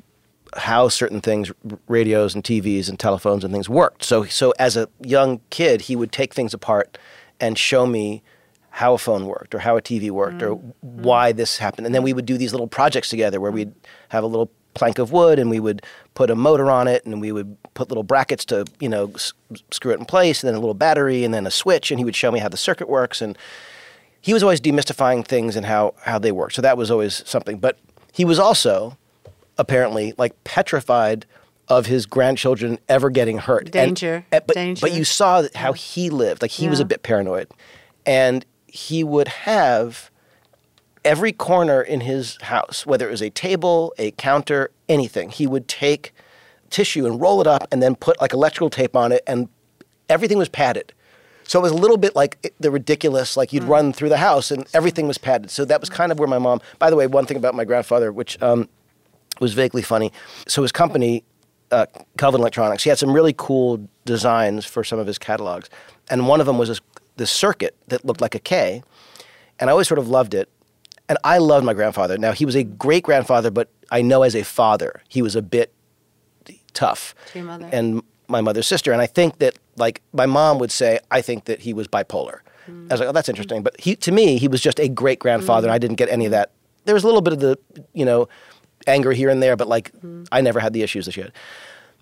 how 0.56 0.88
certain 0.88 1.20
things, 1.20 1.52
radios 1.88 2.34
and 2.34 2.42
TVs 2.42 2.88
and 2.88 2.98
telephones 2.98 3.44
and 3.44 3.52
things 3.52 3.68
worked. 3.68 4.04
So, 4.04 4.24
so 4.24 4.54
as 4.58 4.76
a 4.76 4.88
young 5.02 5.40
kid, 5.50 5.82
he 5.82 5.96
would 5.96 6.12
take 6.12 6.34
things 6.34 6.54
apart 6.54 6.98
and 7.40 7.58
show 7.58 7.84
me 7.86 8.22
how 8.70 8.94
a 8.94 8.98
phone 8.98 9.26
worked 9.26 9.54
or 9.54 9.58
how 9.58 9.76
a 9.76 9.82
TV 9.82 10.10
worked 10.10 10.42
or 10.42 10.56
mm. 10.56 10.72
why 10.80 11.32
mm. 11.32 11.36
this 11.36 11.58
happened. 11.58 11.86
And 11.86 11.94
then 11.94 12.02
we 12.02 12.12
would 12.12 12.26
do 12.26 12.38
these 12.38 12.52
little 12.52 12.68
projects 12.68 13.10
together 13.10 13.40
where 13.40 13.50
we'd 13.50 13.72
have 14.10 14.22
a 14.22 14.26
little 14.26 14.50
plank 14.78 14.98
of 14.98 15.12
wood 15.12 15.38
and 15.38 15.50
we 15.50 15.60
would 15.60 15.82
put 16.14 16.30
a 16.30 16.34
motor 16.36 16.70
on 16.70 16.86
it 16.88 17.04
and 17.04 17.20
we 17.20 17.32
would 17.32 17.56
put 17.74 17.88
little 17.88 18.02
brackets 18.04 18.44
to, 18.46 18.64
you 18.80 18.88
know, 18.88 19.10
s- 19.14 19.32
screw 19.70 19.92
it 19.92 19.98
in 19.98 20.04
place 20.06 20.42
and 20.42 20.48
then 20.48 20.54
a 20.54 20.60
little 20.60 20.74
battery 20.74 21.24
and 21.24 21.34
then 21.34 21.46
a 21.46 21.50
switch 21.50 21.90
and 21.90 21.98
he 22.00 22.04
would 22.04 22.16
show 22.16 22.30
me 22.30 22.38
how 22.38 22.48
the 22.48 22.56
circuit 22.56 22.88
works 22.88 23.20
and 23.20 23.36
he 24.20 24.32
was 24.32 24.42
always 24.42 24.60
demystifying 24.60 25.24
things 25.26 25.56
and 25.56 25.66
how 25.66 25.94
how 26.02 26.18
they 26.18 26.32
work. 26.32 26.52
So 26.52 26.62
that 26.62 26.76
was 26.76 26.90
always 26.90 27.22
something. 27.28 27.58
But 27.58 27.78
he 28.12 28.24
was 28.24 28.38
also 28.38 28.96
apparently 29.58 30.14
like 30.18 30.42
petrified 30.44 31.26
of 31.68 31.86
his 31.86 32.06
grandchildren 32.06 32.78
ever 32.88 33.10
getting 33.10 33.38
hurt. 33.38 33.70
Danger. 33.70 34.24
and- 34.32 34.44
but, 34.46 34.54
Danger. 34.54 34.80
but 34.80 34.92
you 34.92 35.04
saw 35.04 35.44
how 35.54 35.72
he 35.72 36.08
lived. 36.10 36.40
Like 36.42 36.50
he 36.52 36.68
was 36.68 36.80
a 36.80 36.84
bit 36.84 37.02
paranoid, 37.02 37.48
and 38.06 38.44
he 38.66 39.04
would 39.04 39.28
have 39.28 40.10
every 41.04 41.32
corner 41.32 41.80
in 41.82 42.00
his 42.00 42.38
house, 42.42 42.86
whether 42.86 43.08
it 43.08 43.10
was 43.10 43.22
a 43.22 43.30
table, 43.30 43.94
a 43.98 44.10
counter, 44.12 44.70
anything, 44.88 45.30
he 45.30 45.46
would 45.46 45.68
take 45.68 46.12
tissue 46.70 47.06
and 47.06 47.20
roll 47.20 47.40
it 47.40 47.46
up 47.46 47.66
and 47.72 47.82
then 47.82 47.94
put 47.94 48.20
like 48.20 48.32
electrical 48.32 48.70
tape 48.70 48.94
on 48.96 49.12
it, 49.12 49.22
and 49.26 49.48
everything 50.08 50.38
was 50.38 50.48
padded. 50.48 50.92
So 51.44 51.58
it 51.58 51.62
was 51.62 51.72
a 51.72 51.76
little 51.76 51.96
bit 51.96 52.14
like 52.14 52.52
the 52.60 52.70
ridiculous, 52.70 53.34
like 53.34 53.54
you'd 53.54 53.64
run 53.64 53.94
through 53.94 54.10
the 54.10 54.18
house 54.18 54.50
and 54.50 54.66
everything 54.74 55.08
was 55.08 55.16
padded. 55.16 55.50
So 55.50 55.64
that 55.64 55.80
was 55.80 55.88
kind 55.88 56.12
of 56.12 56.18
where 56.18 56.28
my 56.28 56.38
mom. 56.38 56.60
By 56.78 56.90
the 56.90 56.96
way, 56.96 57.06
one 57.06 57.24
thing 57.24 57.38
about 57.38 57.54
my 57.54 57.64
grandfather, 57.64 58.12
which 58.12 58.40
um, 58.42 58.68
was 59.40 59.54
vaguely 59.54 59.80
funny. 59.80 60.12
So 60.46 60.60
his 60.60 60.72
company, 60.72 61.24
uh, 61.70 61.86
Kelvin 62.18 62.42
Electronics, 62.42 62.82
he 62.82 62.90
had 62.90 62.98
some 62.98 63.12
really 63.14 63.34
cool 63.34 63.88
designs 64.04 64.66
for 64.66 64.84
some 64.84 64.98
of 64.98 65.06
his 65.06 65.18
catalogs, 65.18 65.70
and 66.10 66.28
one 66.28 66.40
of 66.40 66.46
them 66.46 66.58
was 66.58 66.68
this, 66.68 66.80
this 67.16 67.30
circuit 67.30 67.74
that 67.88 68.04
looked 68.04 68.20
like 68.20 68.34
a 68.34 68.40
K, 68.40 68.82
and 69.58 69.70
I 69.70 69.72
always 69.72 69.88
sort 69.88 69.98
of 69.98 70.08
loved 70.08 70.34
it. 70.34 70.50
And 71.08 71.18
I 71.24 71.38
loved 71.38 71.64
my 71.64 71.74
grandfather. 71.74 72.18
Now 72.18 72.32
he 72.32 72.44
was 72.44 72.54
a 72.54 72.64
great 72.64 73.02
grandfather, 73.02 73.50
but 73.50 73.70
I 73.90 74.02
know 74.02 74.22
as 74.22 74.34
a 74.34 74.42
father 74.42 75.02
he 75.08 75.22
was 75.22 75.34
a 75.36 75.42
bit 75.42 75.72
tough. 76.74 77.14
To 77.32 77.38
your 77.38 77.46
mother? 77.46 77.68
And 77.72 78.02
my 78.28 78.40
mother's 78.40 78.66
sister, 78.66 78.92
and 78.92 79.00
I 79.00 79.06
think 79.06 79.38
that 79.38 79.58
like 79.76 80.02
my 80.12 80.26
mom 80.26 80.58
would 80.58 80.70
say, 80.70 80.98
I 81.10 81.22
think 81.22 81.44
that 81.46 81.60
he 81.60 81.72
was 81.72 81.88
bipolar. 81.88 82.40
Hmm. 82.66 82.86
I 82.90 82.94
was 82.94 83.00
like, 83.00 83.08
oh, 83.08 83.12
that's 83.12 83.28
interesting. 83.28 83.62
But 83.62 83.80
he, 83.80 83.96
to 83.96 84.12
me, 84.12 84.38
he 84.38 84.48
was 84.48 84.60
just 84.60 84.78
a 84.78 84.88
great 84.88 85.18
grandfather. 85.18 85.68
and 85.68 85.72
I 85.72 85.78
didn't 85.78 85.96
get 85.96 86.08
any 86.08 86.26
of 86.26 86.32
that. 86.32 86.52
There 86.84 86.94
was 86.94 87.04
a 87.04 87.06
little 87.06 87.22
bit 87.22 87.32
of 87.32 87.40
the, 87.40 87.58
you 87.92 88.04
know, 88.04 88.28
anger 88.86 89.12
here 89.12 89.28
and 89.28 89.42
there, 89.42 89.56
but 89.56 89.68
like 89.68 89.90
hmm. 90.00 90.24
I 90.30 90.40
never 90.40 90.60
had 90.60 90.72
the 90.72 90.82
issues 90.82 91.06
that 91.06 91.12
she 91.12 91.22
had. 91.22 91.32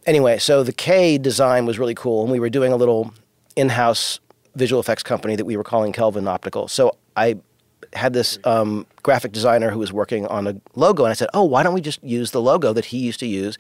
Anyway, 0.05 0.39
so 0.39 0.63
the 0.63 0.73
K 0.73 1.19
design 1.19 1.67
was 1.67 1.79
really 1.79 1.95
cool, 1.95 2.23
and 2.23 2.31
we 2.31 2.39
were 2.39 2.51
doing 2.51 2.73
a 2.73 2.77
little 2.77 3.13
in-house 3.57 4.21
visual 4.55 4.79
effects 4.79 5.03
company 5.03 5.35
that 5.37 5.45
we 5.45 5.57
were 5.57 5.65
calling 5.65 5.93
Kelvin 5.93 6.29
Optical. 6.29 6.69
So 6.69 6.97
I 7.17 7.37
had 7.97 8.13
this 8.13 8.39
um, 8.45 8.87
graphic 9.03 9.33
designer 9.33 9.71
who 9.71 9.79
was 9.79 9.93
working 9.93 10.27
on 10.27 10.47
a 10.47 10.57
logo, 10.75 11.05
and 11.05 11.11
I 11.11 11.15
said, 11.15 11.29
"Oh, 11.35 11.45
why 11.45 11.63
don't 11.63 11.75
we 11.75 11.81
just 11.81 12.03
use 12.05 12.31
the 12.31 12.41
logo 12.43 12.73
that 12.73 12.87
he 12.87 12.99
used 12.99 13.21
to 13.21 13.27
use?" 13.27 13.59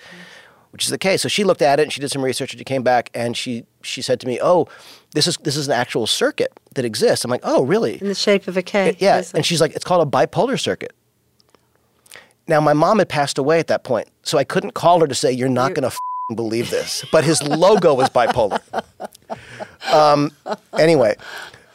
Which 0.70 0.84
is 0.84 0.90
the 0.90 0.98
K. 0.98 1.16
So 1.16 1.28
she 1.28 1.42
looked 1.42 1.62
at 1.62 1.80
it 1.80 1.84
and 1.84 1.92
she 1.92 2.00
did 2.00 2.10
some 2.10 2.22
research, 2.22 2.52
and 2.52 2.58
she 2.60 2.64
came 2.64 2.82
back 2.82 3.08
and 3.14 3.36
she 3.36 3.64
she 3.82 4.02
said 4.02 4.20
to 4.20 4.26
me, 4.26 4.38
"Oh, 4.42 4.68
this 5.14 5.26
is 5.26 5.36
this 5.38 5.56
is 5.56 5.66
an 5.68 5.72
actual 5.72 6.06
circuit 6.06 6.52
that 6.74 6.84
exists." 6.84 7.24
I'm 7.24 7.30
like, 7.30 7.40
"Oh, 7.44 7.64
really?" 7.64 7.98
In 8.00 8.08
the 8.08 8.14
shape 8.14 8.46
of 8.46 8.56
a 8.56 8.62
K. 8.62 8.88
Yeah, 8.98 9.16
Yes. 9.16 9.32
and 9.32 9.44
she's 9.46 9.60
like, 9.60 9.74
it's 9.74 9.84
called 9.84 10.06
a 10.06 10.10
bipolar 10.10 10.60
circuit. 10.60 10.92
Now, 12.48 12.60
my 12.60 12.74
mom 12.74 12.98
had 12.98 13.08
passed 13.08 13.38
away 13.38 13.58
at 13.58 13.66
that 13.68 13.82
point, 13.84 14.08
so 14.22 14.38
I 14.38 14.44
couldn't 14.44 14.72
call 14.74 15.00
her 15.00 15.06
to 15.06 15.14
say, 15.14 15.32
"You're 15.32 15.48
not 15.48 15.74
going 15.74 15.88
to 15.90 15.96
believe 16.34 16.70
this," 16.70 17.04
but 17.10 17.24
his 17.24 17.42
logo 17.42 17.94
was 17.94 18.08
bipolar. 18.10 18.60
Um, 19.92 20.32
anyway, 20.78 21.14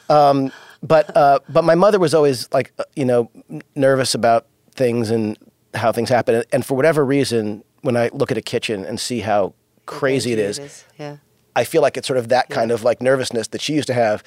um, 0.09 0.51
but 0.83 1.15
uh, 1.15 1.39
but 1.49 1.63
my 1.63 1.75
mother 1.75 1.99
was 1.99 2.13
always 2.13 2.47
like, 2.53 2.71
uh, 2.79 2.83
you 2.95 3.05
know, 3.05 3.29
nervous 3.75 4.13
about 4.15 4.47
things 4.73 5.09
and 5.11 5.37
how 5.73 5.91
things 5.91 6.09
happen, 6.09 6.43
and 6.51 6.65
for 6.65 6.75
whatever 6.75 7.05
reason, 7.05 7.63
when 7.81 7.95
I 7.95 8.09
look 8.13 8.31
at 8.31 8.37
a 8.37 8.41
kitchen 8.41 8.83
and 8.85 8.99
see 8.99 9.19
how 9.21 9.53
crazy 9.85 10.31
it 10.33 10.39
is, 10.39 10.85
Yeah. 10.97 11.17
I 11.55 11.63
feel 11.65 11.81
like 11.81 11.97
it's 11.97 12.07
sort 12.07 12.17
of 12.19 12.29
that 12.29 12.49
kind 12.49 12.71
of 12.71 12.83
like 12.83 13.01
nervousness 13.01 13.47
that 13.49 13.61
she 13.61 13.73
used 13.73 13.87
to 13.87 13.93
have. 13.93 14.23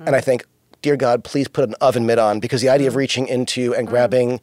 And 0.00 0.16
I 0.16 0.20
think, 0.20 0.46
dear 0.80 0.96
God, 0.96 1.22
please 1.22 1.46
put 1.48 1.68
an 1.68 1.74
oven 1.80 2.06
mitt 2.06 2.18
on 2.18 2.40
because 2.40 2.62
the 2.62 2.68
idea 2.70 2.88
of 2.88 2.96
reaching 2.96 3.26
into 3.28 3.74
and 3.74 3.86
grabbing 3.86 4.40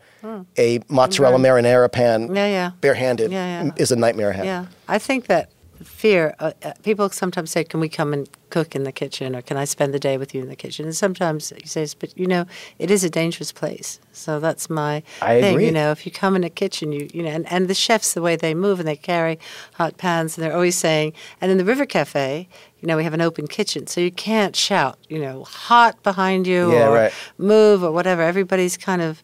a 0.57 0.79
mozzarella 0.89 1.37
marinara 1.37 1.91
pan 1.91 2.33
Yeah, 2.35 2.45
yeah. 2.47 2.71
barehanded 2.81 3.31
Yeah, 3.31 3.63
yeah. 3.63 3.71
is 3.77 3.91
a 3.91 3.95
nightmare 3.95 4.29
I 4.29 4.35
have. 4.35 4.45
Yeah, 4.45 4.65
I 4.87 4.99
think 4.99 5.25
that 5.27 5.49
fear. 5.83 6.35
Uh, 6.39 6.51
uh, 6.63 6.73
people 6.83 7.09
sometimes 7.09 7.51
say, 7.51 7.63
"Can 7.63 7.79
we 7.79 7.89
come 7.89 8.13
and 8.13 8.29
cook 8.49 8.75
in 8.75 8.83
the 8.83 8.91
kitchen?" 8.91 9.35
or 9.35 9.41
"Can 9.41 9.57
I 9.57 9.65
spend 9.65 9.93
the 9.93 9.99
day 9.99 10.17
with 10.17 10.33
you 10.35 10.41
in 10.41 10.49
the 10.49 10.55
kitchen?" 10.55 10.85
And 10.85 10.95
sometimes 10.95 11.53
he 11.61 11.67
says, 11.67 11.93
"But 11.93 12.17
you 12.17 12.27
know, 12.27 12.45
it 12.77 12.91
is 12.91 13.03
a 13.03 13.09
dangerous 13.09 13.51
place." 13.51 13.99
So 14.11 14.39
that's 14.39 14.69
my 14.69 15.03
I 15.21 15.39
thing. 15.39 15.53
agree. 15.55 15.65
You 15.67 15.71
know, 15.71 15.91
if 15.91 16.05
you 16.05 16.11
come 16.11 16.35
in 16.35 16.43
a 16.43 16.49
kitchen, 16.49 16.91
you 16.91 17.07
you 17.13 17.23
know, 17.23 17.29
and, 17.29 17.51
and 17.51 17.67
the 17.67 17.73
chefs, 17.73 18.13
the 18.13 18.21
way 18.21 18.35
they 18.35 18.53
move 18.53 18.79
and 18.79 18.87
they 18.87 18.95
carry 18.95 19.39
hot 19.73 19.97
pans, 19.97 20.37
and 20.37 20.43
they're 20.45 20.53
always 20.55 20.77
saying, 20.77 21.13
and 21.41 21.51
in 21.51 21.57
the 21.57 21.65
River 21.65 21.85
Cafe. 21.85 22.47
You 22.81 22.87
know, 22.87 22.95
we 22.95 23.03
have 23.03 23.13
an 23.13 23.19
open 23.19 23.45
kitchen, 23.45 23.87
so 23.87 23.99
you 23.99 24.09
can't 24.09 24.55
shout, 24.55 24.97
you 25.09 25.19
know, 25.19 25.43
hot 25.43 26.01
behind 26.01 26.47
you 26.47 26.71
Yeah, 26.71 26.87
or 26.87 26.93
right. 26.93 27.13
move 27.37 27.83
or 27.83 27.91
whatever. 27.91 28.21
Everybody's 28.21 28.77
kind 28.77 29.01
of 29.01 29.21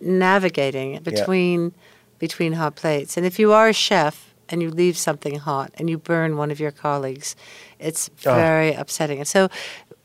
navigating 0.00 1.00
between 1.02 1.72
between 2.18 2.54
hot 2.54 2.74
plates. 2.74 3.16
And 3.16 3.24
if 3.24 3.38
you 3.38 3.52
are 3.52 3.68
a 3.68 3.72
chef 3.72 4.27
and 4.48 4.62
you 4.62 4.70
leave 4.70 4.96
something 4.96 5.38
hot 5.38 5.70
and 5.74 5.88
you 5.90 5.98
burn 5.98 6.36
one 6.36 6.50
of 6.50 6.58
your 6.60 6.70
colleagues, 6.70 7.36
it's 7.78 8.10
Oh. 8.26 8.34
very 8.34 8.72
upsetting. 8.74 9.18
And 9.18 9.28
so 9.28 9.48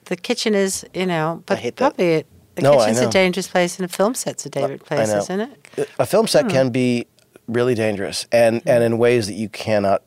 the 0.06 0.16
kitchen 0.16 0.54
is, 0.54 0.86
you 0.94 1.06
know, 1.06 1.44
but 1.46 1.60
hate 1.60 1.76
that. 1.78 1.96
probably 1.96 2.14
it, 2.16 2.28
the 2.56 2.62
No, 2.64 2.78
kitchen's 2.78 3.00
a 3.00 3.10
dangerous 3.10 3.48
place 3.48 3.78
and 3.80 3.86
a 3.86 3.88
film 3.88 4.14
set's 4.16 4.46
a 4.46 4.50
dangerous 4.50 4.82
place, 4.84 5.10
isn't 5.10 5.40
it? 5.42 5.90
A 6.00 6.06
film 6.06 6.26
Hmm. 6.26 6.30
set 6.30 6.50
can 6.50 6.70
be 6.70 7.08
really 7.48 7.74
dangerous 7.76 8.26
and, 8.32 8.62
and 8.66 8.84
in 8.84 8.98
ways 8.98 9.28
that 9.28 9.34
you 9.34 9.50
cannot 9.50 10.04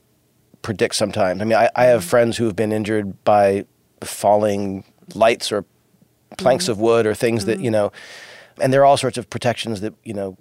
predict 0.63 0.95
sometimes. 0.95 1.41
I 1.41 1.45
mean, 1.45 1.59
I, 1.59 1.69
I 1.77 1.85
have 1.87 2.03
Hmm. 2.03 2.09
friends 2.09 2.37
who 2.37 2.45
have 2.45 2.57
been 2.57 2.73
injured 2.73 3.23
by 3.25 3.65
falling 4.03 4.85
lights 5.15 5.51
or 5.53 5.65
planks 6.39 6.67
Hmm. 6.67 6.73
of 6.73 6.81
wood 6.81 7.07
or 7.07 7.15
things 7.15 7.45
that, 7.47 7.61
you 7.61 7.71
know, 7.71 7.93
and 8.61 8.73
there 8.73 8.81
are 8.81 8.85
all 8.85 8.97
sorts 8.97 9.17
of 9.19 9.29
protections 9.31 9.81
that, 9.81 9.95
you 10.05 10.15
know, 10.15 10.37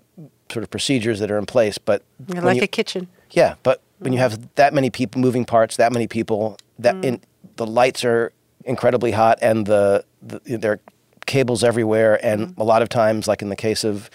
sort 0.52 0.64
of 0.64 0.70
procedures 0.70 1.20
that 1.20 1.32
are 1.32 1.38
in 1.38 1.46
place. 1.46 1.78
But 1.78 2.04
like 2.28 2.58
you- 2.58 2.64
a 2.64 2.68
kitchen. 2.68 3.08
Yeah, 3.32 3.56
but 3.64 3.82
when 4.00 4.14
you 4.14 4.20
have 4.20 4.54
that 4.56 4.74
many 4.74 4.90
people 4.90 5.22
moving 5.22 5.46
parts, 5.46 5.78
that 5.78 5.92
many 5.92 6.08
people, 6.08 6.58
that 6.80 6.96
mm. 6.96 7.06
in, 7.06 7.22
the 7.56 7.66
lights 7.66 8.04
are 8.04 8.32
incredibly 8.66 9.12
hot, 9.12 9.40
and 9.42 9.66
the, 9.66 10.04
the 10.22 10.58
there 10.58 10.74
are 10.74 10.80
cables 11.26 11.64
everywhere, 11.64 12.24
and 12.24 12.48
mm-hmm. 12.48 12.62
a 12.62 12.64
lot 12.64 12.82
of 12.82 12.90
times, 12.90 13.28
like 13.28 13.42
in 13.42 13.50
the 13.50 13.56
case 13.56 13.84
of 13.84 14.10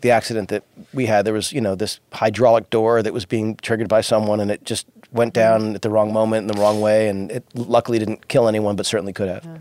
the 0.00 0.10
accident 0.10 0.48
that 0.48 0.62
we 0.92 1.06
had, 1.06 1.24
there 1.24 1.34
was 1.34 1.52
you 1.52 1.60
know 1.60 1.74
this 1.74 2.00
hydraulic 2.12 2.70
door 2.70 3.02
that 3.02 3.12
was 3.12 3.24
being 3.24 3.56
triggered 3.56 3.88
by 3.88 4.00
someone, 4.00 4.40
and 4.40 4.50
it 4.50 4.64
just 4.64 4.86
went 5.12 5.34
mm-hmm. 5.34 5.64
down 5.64 5.74
at 5.74 5.82
the 5.82 5.90
wrong 5.90 6.12
moment 6.12 6.48
in 6.48 6.54
the 6.54 6.60
wrong 6.60 6.80
way, 6.80 7.08
and 7.08 7.30
it 7.30 7.44
luckily 7.54 7.98
didn't 7.98 8.28
kill 8.28 8.48
anyone, 8.48 8.76
but 8.76 8.86
certainly 8.86 9.12
could 9.12 9.28
have. 9.28 9.60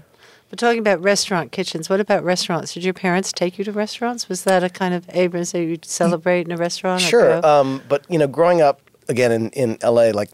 But 0.50 0.60
talking 0.60 0.80
about 0.80 1.02
restaurant 1.02 1.52
kitchens, 1.52 1.90
what 1.90 2.00
about 2.00 2.24
restaurants? 2.24 2.74
Did 2.76 2.84
your 2.84 2.94
parents 2.94 3.34
take 3.34 3.58
you 3.58 3.64
to 3.66 3.72
restaurants? 3.72 4.30
Was 4.30 4.44
that 4.44 4.64
a 4.64 4.70
kind 4.70 4.94
of 4.94 5.10
Abrams 5.10 5.52
that 5.54 5.64
you'd 5.64 5.86
celebrate 5.86 6.46
in 6.46 6.52
a 6.52 6.58
restaurant? 6.58 7.02
Sure, 7.02 7.46
um, 7.46 7.82
but 7.90 8.06
you 8.10 8.20
know, 8.20 8.28
growing 8.28 8.62
up 8.62 8.80
again 9.08 9.32
in 9.32 9.50
in 9.52 9.78
L.A., 9.82 10.12
like 10.12 10.30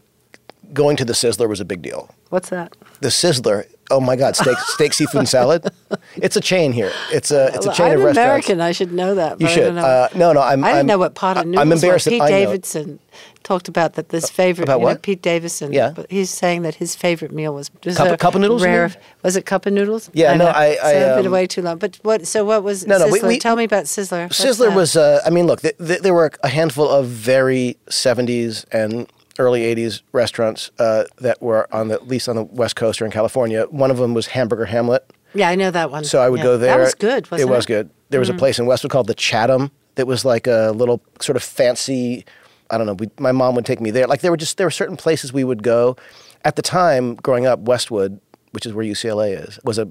going 0.72 0.96
to 0.96 1.04
the 1.04 1.12
Sizzler 1.12 1.48
was 1.48 1.60
a 1.60 1.64
big 1.64 1.82
deal. 1.82 2.14
What's 2.30 2.48
that? 2.50 2.74
the 3.00 3.08
Sizzler. 3.08 3.66
Oh 3.92 4.00
my 4.00 4.16
God, 4.16 4.34
steak, 4.36 4.56
steak, 4.58 4.92
seafood, 4.94 5.20
and 5.20 5.28
salad. 5.28 5.70
It's 6.16 6.36
a 6.36 6.40
chain 6.40 6.72
here. 6.72 6.90
It's 7.12 7.30
a 7.30 7.48
it's 7.54 7.66
a 7.66 7.68
Well, 7.68 7.76
chain 7.76 7.86
I'm 7.92 7.98
of 7.98 8.04
restaurants. 8.04 8.18
American. 8.48 8.60
I 8.60 8.72
should 8.72 8.92
know 8.92 9.14
that. 9.14 9.40
You 9.40 9.46
I 9.46 9.50
should. 9.50 9.60
don't 9.66 9.74
know. 9.76 9.82
Uh, 9.84 10.08
no, 10.14 10.32
no, 10.32 10.40
I'm. 10.40 10.64
I 10.64 10.68
didn't 10.68 10.76
I'm- 10.78 10.86
know 10.86 10.98
what 10.98 11.14
pot 11.14 11.36
of 11.36 11.46
noodles. 11.46 11.60
I'm 11.62 11.72
embarrassed. 11.72 12.08
Pete 12.08 12.22
I. 12.22 12.28
Davidson 12.28 12.98
talked 13.42 13.68
about 13.68 13.94
that 13.94 14.08
this 14.08 14.30
favorite. 14.30 14.64
About 14.64 14.76
you 14.78 14.80
know, 14.86 14.92
what? 14.92 15.02
Pete 15.02 15.20
Davidson. 15.20 15.72
Yeah. 15.72 15.90
But 15.94 16.06
he's 16.10 16.30
saying 16.30 16.62
that 16.62 16.76
his 16.76 16.94
favorite 16.96 17.32
meal 17.32 17.52
was 17.54 17.70
was 17.84 17.96
Cup- 17.96 18.18
cup 18.18 18.34
of 18.34 18.40
noodles, 18.40 18.62
Rare, 18.62 18.90
was 19.22 19.36
it 19.36 19.44
cup 19.46 19.66
of 19.66 19.72
noodles? 19.74 20.08
Yeah, 20.14 20.34
no, 20.34 20.44
know. 20.46 20.50
I- 20.54 20.74
So 20.76 20.82
I, 20.82 20.88
I've 21.10 21.16
been 21.16 21.26
um, 21.26 21.32
away 21.32 21.46
too 21.46 21.60
long. 21.62 21.76
But 21.78 21.98
what? 22.02 22.26
So 22.26 22.44
what 22.44 22.62
was 22.62 22.86
No, 22.86 22.98
no, 22.98 23.08
we- 23.08 23.20
Sizzler? 23.20 23.28
we- 23.28 23.38
Tell 23.38 23.56
me 23.56 23.64
about 23.64 23.84
Sizzler. 23.84 24.24
What's 24.24 24.40
Sizzler 24.42 24.68
that? 24.68 24.76
was. 24.76 24.96
Uh, 24.96 25.20
I 25.26 25.30
mean, 25.30 25.46
look, 25.46 25.60
th- 25.60 25.76
th- 25.78 26.00
there 26.00 26.14
were 26.14 26.30
a 26.42 26.48
handful 26.48 26.88
of 26.88 27.06
very 27.08 27.76
'70s 27.90 28.64
and 28.72 29.06
early 29.38 29.62
'80s 29.74 30.02
restaurants 30.12 30.70
uh, 30.78 31.04
that 31.18 31.40
were 31.42 31.72
on 31.74 31.88
the 31.88 31.94
at 31.94 32.06
least 32.08 32.28
on 32.28 32.36
the 32.36 32.44
West 32.44 32.76
Coast 32.76 33.00
or 33.00 33.04
in 33.04 33.10
California. 33.10 33.64
One 33.70 33.90
of 33.90 33.96
them 33.98 34.14
was 34.14 34.28
Hamburger 34.28 34.66
Hamlet. 34.66 35.08
Yeah, 35.34 35.48
I 35.48 35.54
know 35.54 35.70
that 35.70 35.90
one. 35.90 36.04
So 36.04 36.20
I 36.20 36.28
would 36.28 36.38
Yeah. 36.38 36.44
go 36.44 36.58
there. 36.58 36.76
That 36.76 36.82
was 36.84 36.94
good. 36.94 37.30
Wasn't 37.30 37.48
it 37.48 37.50
it 37.50 37.56
was 37.56 37.66
good. 37.66 37.90
There 38.10 38.20
was 38.20 38.28
a 38.28 38.34
place 38.34 38.58
in 38.58 38.66
Westwood 38.66 38.90
called 38.90 39.06
the 39.06 39.14
Chatham 39.14 39.70
that 39.94 40.06
was 40.06 40.24
like 40.24 40.46
a 40.46 40.72
little 40.74 41.00
sort 41.20 41.36
of 41.36 41.42
fancy. 41.42 42.24
I 42.70 42.76
don't 42.78 42.86
know. 42.86 42.94
We, 42.94 43.08
my 43.18 43.32
mom 43.32 43.54
would 43.54 43.64
take 43.66 43.80
me 43.80 43.90
there. 43.90 44.06
Like 44.06 44.20
there 44.20 44.30
were 44.30 44.36
just 44.36 44.56
there 44.58 44.66
were 44.66 44.70
certain 44.70 44.96
places 44.96 45.32
we 45.32 45.44
would 45.44 45.62
go. 45.62 45.96
At 46.44 46.56
the 46.56 46.62
time, 46.62 47.14
growing 47.16 47.46
up, 47.46 47.60
Westwood, 47.60 48.20
which 48.50 48.66
is 48.66 48.72
where 48.74 48.84
UCLA 48.84 49.38
is, 49.46 49.58
was 49.64 49.78
a 49.78 49.88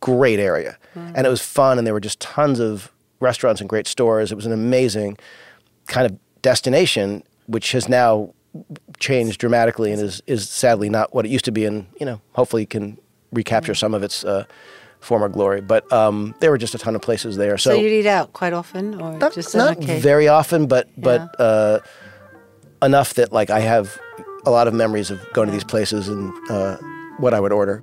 great 0.00 0.38
area, 0.38 0.78
and 0.94 1.26
it 1.26 1.30
was 1.30 1.42
fun. 1.42 1.78
And 1.78 1.86
there 1.86 1.94
were 1.94 2.00
just 2.00 2.20
tons 2.20 2.60
of 2.60 2.90
restaurants 3.20 3.60
and 3.60 3.68
great 3.68 3.86
stores. 3.86 4.30
It 4.32 4.34
was 4.36 4.46
an 4.46 4.52
amazing 4.52 5.18
kind 5.86 6.06
of 6.06 6.18
destination, 6.42 7.22
which 7.46 7.72
has 7.72 7.88
now 7.88 8.32
changed 8.98 9.40
dramatically 9.40 9.92
and 9.92 10.00
is 10.00 10.22
is 10.26 10.48
sadly 10.48 10.88
not 10.88 11.14
what 11.14 11.26
it 11.26 11.30
used 11.30 11.44
to 11.46 11.52
be. 11.52 11.64
And 11.64 11.86
you 12.00 12.06
know, 12.06 12.20
hopefully, 12.32 12.66
can 12.66 12.98
recapture 13.32 13.74
some 13.74 13.94
of 13.94 14.02
its 14.02 14.24
uh, 14.24 14.44
former 15.00 15.28
glory. 15.28 15.60
But 15.60 15.90
um, 15.92 16.34
there 16.40 16.50
were 16.50 16.58
just 16.58 16.74
a 16.74 16.78
ton 16.78 16.94
of 16.94 17.02
places 17.02 17.36
there. 17.36 17.58
So, 17.58 17.70
So, 17.70 17.76
you'd 17.76 17.92
eat 17.92 18.06
out 18.06 18.32
quite 18.32 18.52
often, 18.52 19.00
or 19.00 19.18
not, 19.18 19.34
just 19.34 19.54
not 19.54 19.78
very 19.82 20.28
often, 20.28 20.66
but 20.66 20.88
but 20.96 21.38
uh, 21.40 21.80
enough 22.82 23.14
that 23.14 23.32
like 23.32 23.50
I 23.50 23.60
have 23.60 23.98
a 24.46 24.50
lot 24.50 24.68
of 24.68 24.74
memories 24.74 25.10
of 25.10 25.20
going 25.32 25.48
to 25.48 25.52
these 25.52 25.64
places 25.64 26.08
and 26.08 26.32
uh, 26.50 26.76
what 27.18 27.34
I 27.34 27.40
would 27.40 27.52
order. 27.52 27.82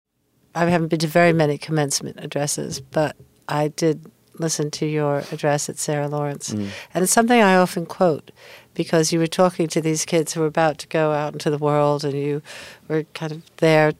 I 0.53 0.65
haven't 0.65 0.89
been 0.89 0.99
to 0.99 1.07
very 1.07 1.33
many 1.33 1.57
commencement 1.57 2.17
addresses, 2.19 2.81
but 2.81 3.15
I 3.47 3.69
did 3.69 4.09
listen 4.37 4.71
to 4.71 4.85
your 4.85 5.23
address 5.31 5.69
at 5.69 5.77
Sarah 5.77 6.07
Lawrence. 6.07 6.51
Mm. 6.51 6.69
And 6.93 7.03
it's 7.03 7.13
something 7.13 7.41
I 7.41 7.55
often 7.55 7.85
quote 7.85 8.31
because 8.73 9.11
you 9.11 9.19
were 9.19 9.27
talking 9.27 9.67
to 9.67 9.81
these 9.81 10.05
kids 10.05 10.33
who 10.33 10.41
were 10.41 10.47
about 10.47 10.77
to 10.79 10.87
go 10.87 11.11
out 11.11 11.33
into 11.33 11.49
the 11.49 11.57
world 11.57 12.03
and 12.03 12.13
you 12.13 12.41
were 12.87 13.03
kind 13.13 13.31
of 13.31 13.43
there 13.57 13.93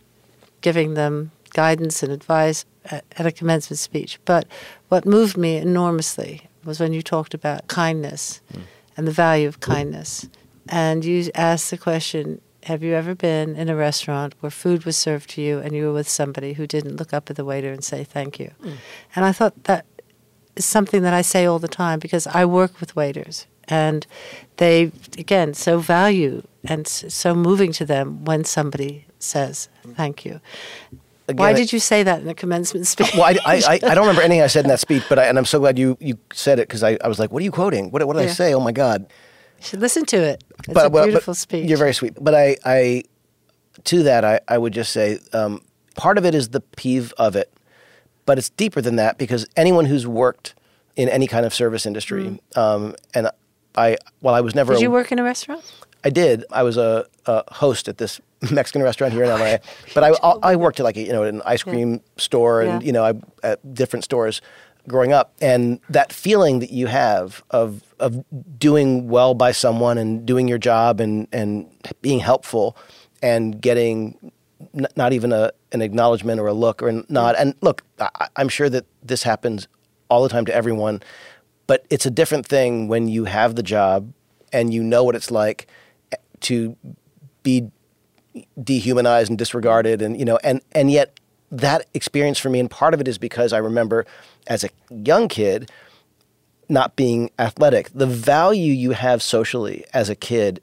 giving 0.62 0.94
them 0.94 1.32
guidance 1.52 2.02
and 2.02 2.12
advice 2.12 2.66
at, 2.86 3.04
at 3.18 3.26
a 3.26 3.32
commencement 3.32 3.80
speech. 3.80 4.20
But 4.26 4.48
what 4.90 5.06
moved 5.06 5.38
me 5.38 5.58
enormously 5.58 6.48
was 6.64 6.80
when 6.80 6.94
you 6.94 7.02
talked 7.02 7.34
about 7.34 7.68
kindness 7.68 8.42
mm. 8.54 8.62
and 8.98 9.08
the 9.08 9.12
value 9.12 9.48
of 9.48 9.60
mm. 9.60 9.74
kindness. 9.74 10.28
And 10.70 11.04
you 11.04 11.30
asked 11.36 11.72
the 11.72 11.78
question 11.78 12.42
Have 12.64 12.84
you 12.84 12.94
ever 12.94 13.16
been 13.16 13.56
in 13.56 13.70
a 13.70 13.76
restaurant 13.76 14.36
where 14.40 14.52
food 14.52 14.86
was 14.86 14.96
served 14.96 15.32
to 15.32 15.42
you 15.42 15.60
and 15.60 15.74
you 15.76 15.88
were 15.88 15.94
with 15.94 16.08
somebody 16.08 16.54
who 16.54 16.68
didn't 16.68 16.98
look 16.98 17.12
up 17.12 17.30
at 17.30 17.36
the 17.36 17.46
waiter 17.46 17.72
and 17.72 17.84
say 17.84 18.04
thank 18.04 18.40
you? 18.40 18.52
Mm. 18.64 18.76
And 19.16 19.26
I 19.26 19.32
thought 19.32 19.64
that 19.64 19.86
is 20.56 20.66
something 20.66 21.02
that 21.02 21.14
I 21.14 21.22
say 21.22 21.46
all 21.46 21.60
the 21.60 21.68
time 21.68 22.00
because 22.00 22.28
I 22.28 22.46
work 22.46 22.80
with 22.80 22.96
waiters 22.96 23.48
and 23.68 24.06
they, 24.58 24.92
again, 25.18 25.54
so 25.54 25.80
value 25.80 26.44
and 26.64 26.88
so 26.88 27.34
moving 27.34 27.72
to 27.74 27.86
them 27.86 28.26
when 28.26 28.44
somebody 28.44 29.08
says 29.18 29.70
mm. 29.84 29.96
thank 29.96 30.24
you. 30.24 30.40
Why 31.34 31.54
did 31.54 31.72
you 31.72 31.80
say 31.80 32.04
that 32.04 32.20
in 32.20 32.28
the 32.28 32.34
commencement 32.34 32.88
speech? 32.88 33.14
Well, 33.14 33.24
I, 33.24 33.38
I, 33.46 33.56
I, 33.56 33.74
I 33.74 33.96
don't 33.96 34.00
remember 34.00 34.22
anything 34.22 34.42
I 34.42 34.48
said 34.48 34.66
in 34.66 34.70
that 34.70 34.80
speech, 34.88 35.04
but 35.08 35.18
I, 35.18 35.26
and 35.26 35.38
I'm 35.38 35.46
so 35.46 35.60
glad 35.60 35.80
you, 35.80 35.98
you 36.00 36.18
said 36.34 36.60
it 36.60 36.68
because 36.68 36.84
I, 36.84 36.98
I 37.04 37.08
was 37.08 37.20
like, 37.20 37.32
what 37.32 37.42
are 37.42 37.46
you 37.46 37.52
quoting? 37.52 37.90
What, 37.90 38.06
what 38.06 38.18
did 38.18 38.24
I 38.24 38.28
say? 38.28 38.54
Oh 38.54 38.60
my 38.60 38.72
God. 38.72 39.08
You 39.62 39.68
should 39.68 39.80
listen 39.80 40.06
to 40.06 40.18
it. 40.18 40.44
It's 40.60 40.68
a 40.70 40.72
well, 40.74 40.90
but 40.90 41.04
beautiful 41.06 41.34
speech. 41.36 41.68
You're 41.70 41.78
very 41.78 41.94
sweet. 41.94 42.16
But 42.20 42.34
I, 42.34 42.58
I 42.66 43.04
to 43.84 44.04
that, 44.04 44.26
I, 44.26 44.40
I 44.48 44.58
would 44.58 44.74
just 44.74 44.92
say 44.92 45.20
um, 45.34 45.62
part 45.96 46.18
of 46.18 46.26
it 46.26 46.34
is 46.34 46.50
the 46.50 46.62
peeve 46.62 47.14
of 47.18 47.36
it, 47.36 47.54
but 48.26 48.38
it's 48.38 48.50
deeper 48.50 48.82
than 48.82 48.96
that 48.96 49.18
because 49.18 49.48
anyone 49.56 49.86
who's 49.86 50.08
worked 50.08 50.56
in 50.96 51.10
any 51.10 51.28
kind 51.28 51.46
of 51.46 51.54
service 51.54 51.86
industry, 51.86 52.40
um, 52.56 52.96
and 53.14 53.30
I, 53.76 53.98
while 54.20 54.34
I 54.36 54.42
was 54.42 54.56
never. 54.56 54.74
Did 54.74 54.80
a- 54.80 54.84
you 54.84 54.92
work 54.92 55.12
in 55.12 55.20
a 55.20 55.24
restaurant? 55.24 55.64
I 56.04 56.10
did. 56.10 56.44
I 56.52 56.64
was 56.64 56.78
a, 56.78 57.06
a 57.28 57.44
host 57.54 57.88
at 57.88 58.00
this 58.00 58.20
Mexican 58.52 58.82
restaurant 58.82 59.14
here 59.14 59.24
in 59.24 59.30
LA, 59.30 59.58
but 59.94 60.04
I, 60.04 60.10
I 60.42 60.56
worked 60.56 60.80
at 60.80 60.84
like 60.84 60.98
a, 60.98 61.02
you 61.02 61.14
know 61.14 61.22
an 61.24 61.44
ice 61.46 61.62
cream 61.62 62.02
store 62.18 62.62
and 62.62 62.82
Yeah. 62.82 62.88
you 62.88 62.92
know 62.92 63.06
I, 63.06 63.14
at 63.44 63.76
different 63.76 64.04
stores 64.04 64.42
growing 64.88 65.14
up, 65.14 65.34
and 65.42 65.80
that 65.90 66.12
feeling 66.14 66.60
that 66.60 66.72
you 66.72 66.88
have 66.88 67.44
of 67.52 67.84
of 68.00 68.24
doing 68.60 69.10
well 69.10 69.34
by 69.34 69.52
someone 69.52 69.98
and 69.98 70.26
doing 70.26 70.48
your 70.48 70.58
job 70.58 71.00
and 71.00 71.28
and 71.32 71.70
being 72.02 72.20
helpful 72.20 72.76
and 73.22 73.62
getting 73.62 74.32
n- 74.76 74.88
not 74.96 75.14
even 75.14 75.32
a 75.32 75.52
an 75.72 75.82
acknowledgement 75.82 76.40
or 76.40 76.48
a 76.48 76.54
look 76.54 76.82
or 76.82 76.90
a 76.90 77.04
nod. 77.10 77.36
And 77.38 77.56
look, 77.62 77.84
I, 78.00 78.28
I'm 78.36 78.50
sure 78.50 78.70
that 78.70 78.86
this 79.04 79.24
happens 79.24 79.68
all 80.10 80.24
the 80.24 80.30
time 80.30 80.46
to 80.46 80.54
everyone, 80.54 81.02
but 81.68 81.86
it's 81.90 82.06
a 82.06 82.12
different 82.12 82.46
thing 82.46 82.88
when 82.88 83.08
you 83.08 83.26
have 83.26 83.56
the 83.56 83.64
job 83.64 84.12
and 84.52 84.74
you 84.74 84.84
know 84.84 85.04
what 85.04 85.16
it's 85.16 85.32
like 85.32 85.68
to 86.42 86.76
be 87.44 87.72
dehumanized 88.62 89.30
and 89.30 89.38
disregarded 89.38 90.02
and 90.02 90.18
you 90.18 90.26
know 90.26 90.38
and 90.44 90.62
and 90.72 90.92
yet 90.92 91.20
that 91.52 91.88
experience 91.94 92.40
for 92.40 92.50
me 92.50 92.60
and 92.60 92.70
part 92.70 92.94
of 92.94 93.02
it 93.02 93.08
is 93.08 93.18
because 93.18 93.54
I 93.54 93.58
remember 93.58 94.06
as 94.48 94.64
a 94.64 94.70
young 94.90 95.28
kid 95.28 95.70
not 96.70 96.96
being 96.96 97.30
athletic. 97.38 97.90
The 97.94 98.08
value 98.08 98.72
you 98.72 98.92
have 98.92 99.22
socially 99.22 99.86
as 99.94 100.10
a 100.10 100.16
kid 100.16 100.62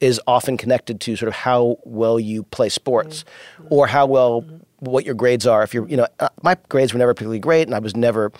is 0.00 0.20
often 0.26 0.56
connected 0.56 1.00
to 1.00 1.16
sort 1.16 1.28
of 1.28 1.34
how 1.34 1.78
well 1.84 2.20
you 2.20 2.44
play 2.44 2.68
sports 2.68 3.24
or 3.70 3.86
how 3.88 4.06
well 4.06 4.44
what 4.78 5.04
your 5.04 5.14
grades 5.14 5.46
are. 5.46 5.62
If 5.62 5.74
you're 5.74 5.88
you 5.88 5.96
know 5.96 6.06
uh, 6.20 6.28
my 6.42 6.56
grades 6.68 6.92
were 6.92 6.98
never 6.98 7.14
particularly 7.14 7.40
great 7.40 7.66
and 7.66 7.74
I 7.74 7.78
was 7.78 7.96
never 7.96 8.30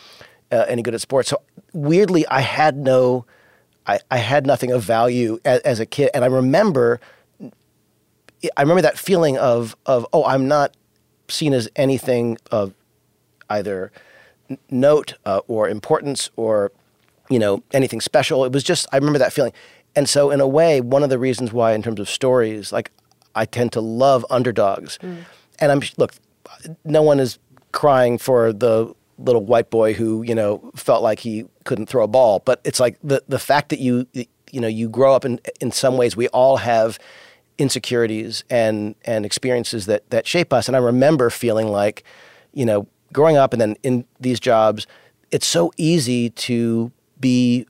uh, 0.53 0.67
any 0.69 0.83
good 0.83 0.95
at 0.95 1.01
sports. 1.01 1.31
So 1.31 1.41
weirdly 1.73 2.27
I 2.29 2.41
had 2.41 2.77
no 2.77 3.25
I, 3.87 4.01
I 4.11 4.19
had 4.19 4.47
nothing 4.47 4.71
of 4.71 4.83
value 4.83 5.41
as, 5.45 5.61
as 5.63 5.81
a 5.81 5.87
kid. 5.87 6.11
And 6.15 6.25
I 6.25 6.29
remember 6.29 7.01
I 8.57 8.61
remember 8.61 8.83
that 8.83 8.99
feeling 8.99 9.39
of 9.39 9.77
of 9.87 10.07
oh 10.13 10.25
I'm 10.25 10.47
not 10.47 10.77
seen 11.29 11.53
as 11.53 11.69
anything 11.77 12.39
of 12.51 12.75
either 13.51 13.93
n- 14.51 14.59
note 14.71 15.15
uh, 15.25 15.41
or 15.49 15.69
importance 15.69 16.31
or 16.37 16.73
you 17.31 17.39
know 17.39 17.63
anything 17.73 18.01
special. 18.01 18.45
It 18.45 18.53
was 18.53 18.65
just 18.65 18.87
I 18.93 18.97
remember 18.97 19.19
that 19.19 19.33
feeling, 19.33 19.53
and 19.95 20.09
so 20.09 20.31
in 20.31 20.41
a 20.41 20.49
way, 20.49 20.81
one 20.81 21.03
of 21.03 21.11
the 21.11 21.19
reasons 21.19 21.53
why 21.53 21.73
in 21.73 21.83
terms 21.83 22.01
of 22.01 22.09
stories, 22.09 22.73
like 22.73 22.91
I 23.35 23.45
tend 23.45 23.73
to 23.73 23.81
love 23.81 24.25
underdogs, 24.31 24.99
and 25.03 25.73
I'm 25.73 25.83
look, 25.97 26.15
no 26.85 27.03
one 27.03 27.21
is 27.21 27.39
crying 27.73 28.19
for 28.19 28.53
the 28.53 28.95
little 29.19 29.45
white 29.45 29.69
boy 29.69 29.95
who 29.95 30.23
you 30.23 30.35
know 30.35 30.71
felt 30.75 31.03
like 31.03 31.21
he 31.21 31.45
couldn't 31.65 31.87
throw 31.87 32.05
a 32.05 32.09
ball, 32.09 32.41
but 32.45 32.61
it's 32.65 32.81
like 32.81 32.99
the 33.03 33.23
the 33.29 33.39
fact 33.39 33.69
that 33.71 33.79
you 33.81 34.07
you 34.15 34.61
know 34.61 34.69
you 34.69 34.89
grow 34.89 35.15
up 35.15 35.25
in 35.25 35.41
in 35.61 35.71
some 35.71 35.97
ways 35.97 36.17
we 36.17 36.29
all 36.29 36.59
have 36.59 36.99
insecurities 37.59 38.45
and 38.49 38.95
and 39.05 39.27
experiences 39.27 39.87
that 39.87 40.09
that 40.11 40.27
shape 40.27 40.53
us. 40.53 40.69
And 40.69 40.77
I 40.77 40.81
remember 40.81 41.29
feeling 41.31 41.69
like, 41.69 42.05
you 42.53 42.65
know, 42.65 42.87
growing 43.13 43.37
up 43.37 43.53
and 43.53 43.61
then 43.61 43.77
in 43.83 44.05
these 44.21 44.41
jobs, 44.41 44.87
it's 45.31 45.47
so 45.47 45.73
easy 45.77 46.31
to 46.31 46.93
be 47.21 47.67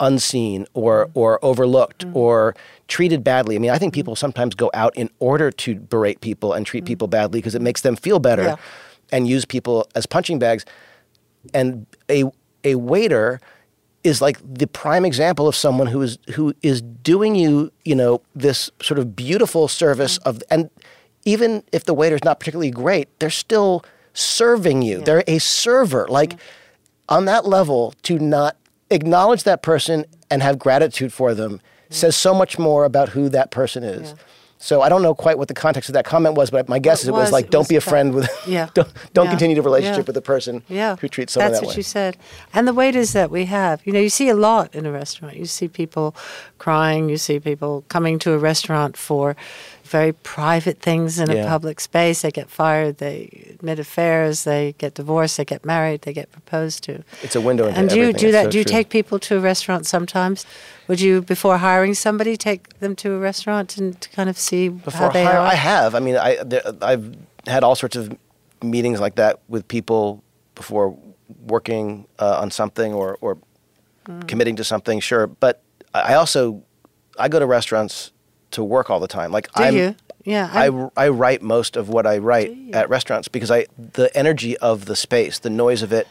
unseen 0.00 0.66
or 0.74 1.10
or 1.14 1.44
overlooked 1.44 2.06
mm-hmm. 2.06 2.16
or 2.16 2.54
treated 2.88 3.24
badly. 3.24 3.56
I 3.56 3.58
mean, 3.58 3.70
I 3.70 3.78
think 3.78 3.92
mm-hmm. 3.92 3.98
people 3.98 4.16
sometimes 4.16 4.54
go 4.54 4.70
out 4.74 4.96
in 4.96 5.10
order 5.18 5.50
to 5.50 5.76
berate 5.76 6.20
people 6.20 6.52
and 6.52 6.66
treat 6.66 6.84
people 6.84 7.06
mm-hmm. 7.06 7.12
badly 7.12 7.38
because 7.40 7.54
it 7.54 7.62
makes 7.62 7.80
them 7.80 7.96
feel 7.96 8.18
better 8.18 8.42
Yeah. 8.42 8.56
and 9.12 9.26
use 9.26 9.44
people 9.44 9.88
as 9.94 10.06
punching 10.06 10.38
bags. 10.38 10.64
And 11.52 11.86
a 12.10 12.24
a 12.62 12.76
waiter 12.76 13.40
is 14.04 14.20
like 14.20 14.38
the 14.42 14.66
prime 14.66 15.04
example 15.04 15.48
of 15.48 15.56
someone 15.56 15.88
who 15.88 16.02
is 16.02 16.18
who 16.34 16.54
is 16.62 16.82
doing 16.82 17.34
you, 17.34 17.72
you 17.84 17.94
know, 17.94 18.20
this 18.34 18.70
sort 18.80 18.98
of 18.98 19.16
beautiful 19.16 19.66
service 19.66 20.18
of 20.18 20.42
and 20.50 20.70
even 21.24 21.64
if 21.72 21.84
the 21.84 21.94
waiter's 21.94 22.22
not 22.22 22.38
particularly 22.38 22.70
great, 22.70 23.08
they're 23.18 23.30
still 23.30 23.82
serving 24.12 24.82
you. 24.82 25.00
They're 25.00 25.24
a 25.26 25.38
server. 25.38 26.06
Like 26.08 26.38
on 27.08 27.24
that 27.24 27.46
level, 27.46 27.94
to 28.02 28.18
not 28.18 28.56
acknowledge 28.90 29.44
that 29.44 29.62
person 29.62 30.04
and 30.30 30.42
have 30.42 30.58
gratitude 30.58 31.12
for 31.12 31.34
them 31.34 31.60
says 31.90 32.16
so 32.16 32.34
much 32.34 32.58
more 32.58 32.84
about 32.84 33.10
who 33.10 33.28
that 33.28 33.50
person 33.50 33.84
is. 33.84 34.14
So 34.58 34.80
I 34.80 34.88
don't 34.88 35.02
know 35.02 35.14
quite 35.14 35.36
what 35.36 35.48
the 35.48 35.54
context 35.54 35.90
of 35.90 35.94
that 35.94 36.06
comment 36.06 36.36
was, 36.36 36.50
but 36.50 36.68
my 36.70 36.78
guess 36.78 37.02
is 37.02 37.08
it 37.08 37.12
was, 37.12 37.24
was- 37.24 37.32
like, 37.32 37.46
it 37.46 37.50
don't 37.50 37.60
was 37.60 37.68
be 37.68 37.76
a 37.76 37.80
friend 37.82 38.14
with, 38.14 38.30
Yeah. 38.46 38.68
don't, 38.74 38.88
don't 39.12 39.24
Yeah. 39.26 39.30
continue 39.30 39.54
the 39.56 39.62
relationship 39.62 40.04
Yeah. 40.04 40.06
with 40.06 40.14
the 40.14 40.22
person 40.22 40.62
Yeah. 40.68 40.96
who 40.96 41.08
treats 41.08 41.34
someone 41.34 41.50
That's 41.52 41.60
that 41.60 41.66
what 41.66 41.76
you 41.76 41.82
said. 41.82 42.16
And 42.54 42.66
the 42.66 42.72
waiters 42.72 43.12
that 43.12 43.30
we 43.30 43.44
have, 43.46 43.80
you 43.84 43.92
know, 43.92 44.00
you 44.00 44.08
see 44.08 44.28
a 44.30 44.34
lot 44.36 44.74
in 44.74 44.86
a 44.86 44.92
restaurant. 44.92 45.36
You 45.36 45.44
see 45.44 45.68
people 45.68 46.14
crying, 46.58 47.08
you 47.10 47.18
see 47.18 47.38
people 47.40 47.84
coming 47.88 48.18
to 48.20 48.32
a 48.32 48.38
restaurant 48.38 48.96
for 48.96 49.36
very 49.84 50.12
private 50.12 50.80
things 50.80 51.18
in 51.18 51.30
Yeah. 51.30 51.44
a 51.44 51.48
public 51.48 51.78
space. 51.80 52.22
They 52.22 52.30
get 52.30 52.48
fired, 52.50 52.98
they 52.98 53.46
admit 53.54 53.78
affairs, 53.78 54.44
they 54.44 54.74
get 54.78 54.94
divorced, 54.94 55.36
they 55.36 55.44
get 55.44 55.64
married, 55.64 56.02
they 56.02 56.12
get 56.12 56.32
proposed 56.32 56.82
to. 56.84 57.04
It's 57.22 57.36
a 57.36 57.40
window 57.40 57.66
into 57.66 57.78
And 57.78 57.88
do 57.90 57.96
you 57.96 58.12
do 58.12 58.32
that? 58.32 58.44
so 58.46 58.50
do 58.50 58.58
you 58.58 58.64
true. 58.64 58.72
take 58.72 58.88
people 58.88 59.18
to 59.20 59.36
a 59.36 59.40
restaurant 59.40 59.86
sometimes? 59.86 60.46
Would 60.88 61.00
you, 61.00 61.22
before 61.22 61.58
hiring 61.58 61.94
somebody, 61.94 62.36
take 62.36 62.78
them 62.80 62.96
to 62.96 63.12
a 63.12 63.18
restaurant 63.18 63.76
and 63.76 64.00
to 64.00 64.08
kind 64.10 64.28
of 64.28 64.38
see 64.38 64.68
Before 64.68 65.06
how 65.06 65.08
they 65.10 65.24
hire, 65.24 65.38
are? 65.38 65.46
I 65.46 65.54
have. 65.54 65.94
I 65.94 66.00
mean, 66.00 66.16
I 66.16 66.42
there, 66.44 66.62
I've 66.82 67.14
had 67.46 67.62
all 67.62 67.74
sorts 67.76 67.96
of 67.96 68.16
meetings 68.62 69.00
like 69.00 69.16
that 69.16 69.40
with 69.48 69.68
people 69.68 70.22
before 70.54 70.96
working 71.46 72.06
uh, 72.18 72.40
on 72.40 72.50
something 72.50 72.94
or, 72.94 73.18
or 73.20 73.36
committing 74.26 74.56
to 74.56 74.64
something, 74.64 75.00
sure. 75.00 75.26
But 75.26 75.62
I 75.92 76.14
also 76.14 76.62
I 77.18 77.28
go 77.28 77.38
to 77.38 77.46
restaurants 77.46 78.12
to 78.54 78.64
work 78.64 78.90
all 78.90 79.00
the 79.00 79.08
time. 79.08 79.30
Like 79.30 79.52
Do 79.52 79.64
I'm, 79.64 79.76
you? 79.76 79.94
Yeah. 80.24 80.50
I, 80.52 80.64
I'm- 80.64 80.90
I 80.96 81.08
write 81.08 81.42
most 81.42 81.76
of 81.76 81.88
what 81.88 82.06
I 82.06 82.18
write 82.18 82.56
at 82.72 82.88
restaurants 82.88 83.28
because 83.28 83.50
I 83.50 83.66
the 83.78 84.14
energy 84.16 84.56
of 84.58 84.86
the 84.86 84.96
space, 84.96 85.38
the 85.38 85.50
noise 85.50 85.82
of 85.82 85.92
it, 85.92 86.10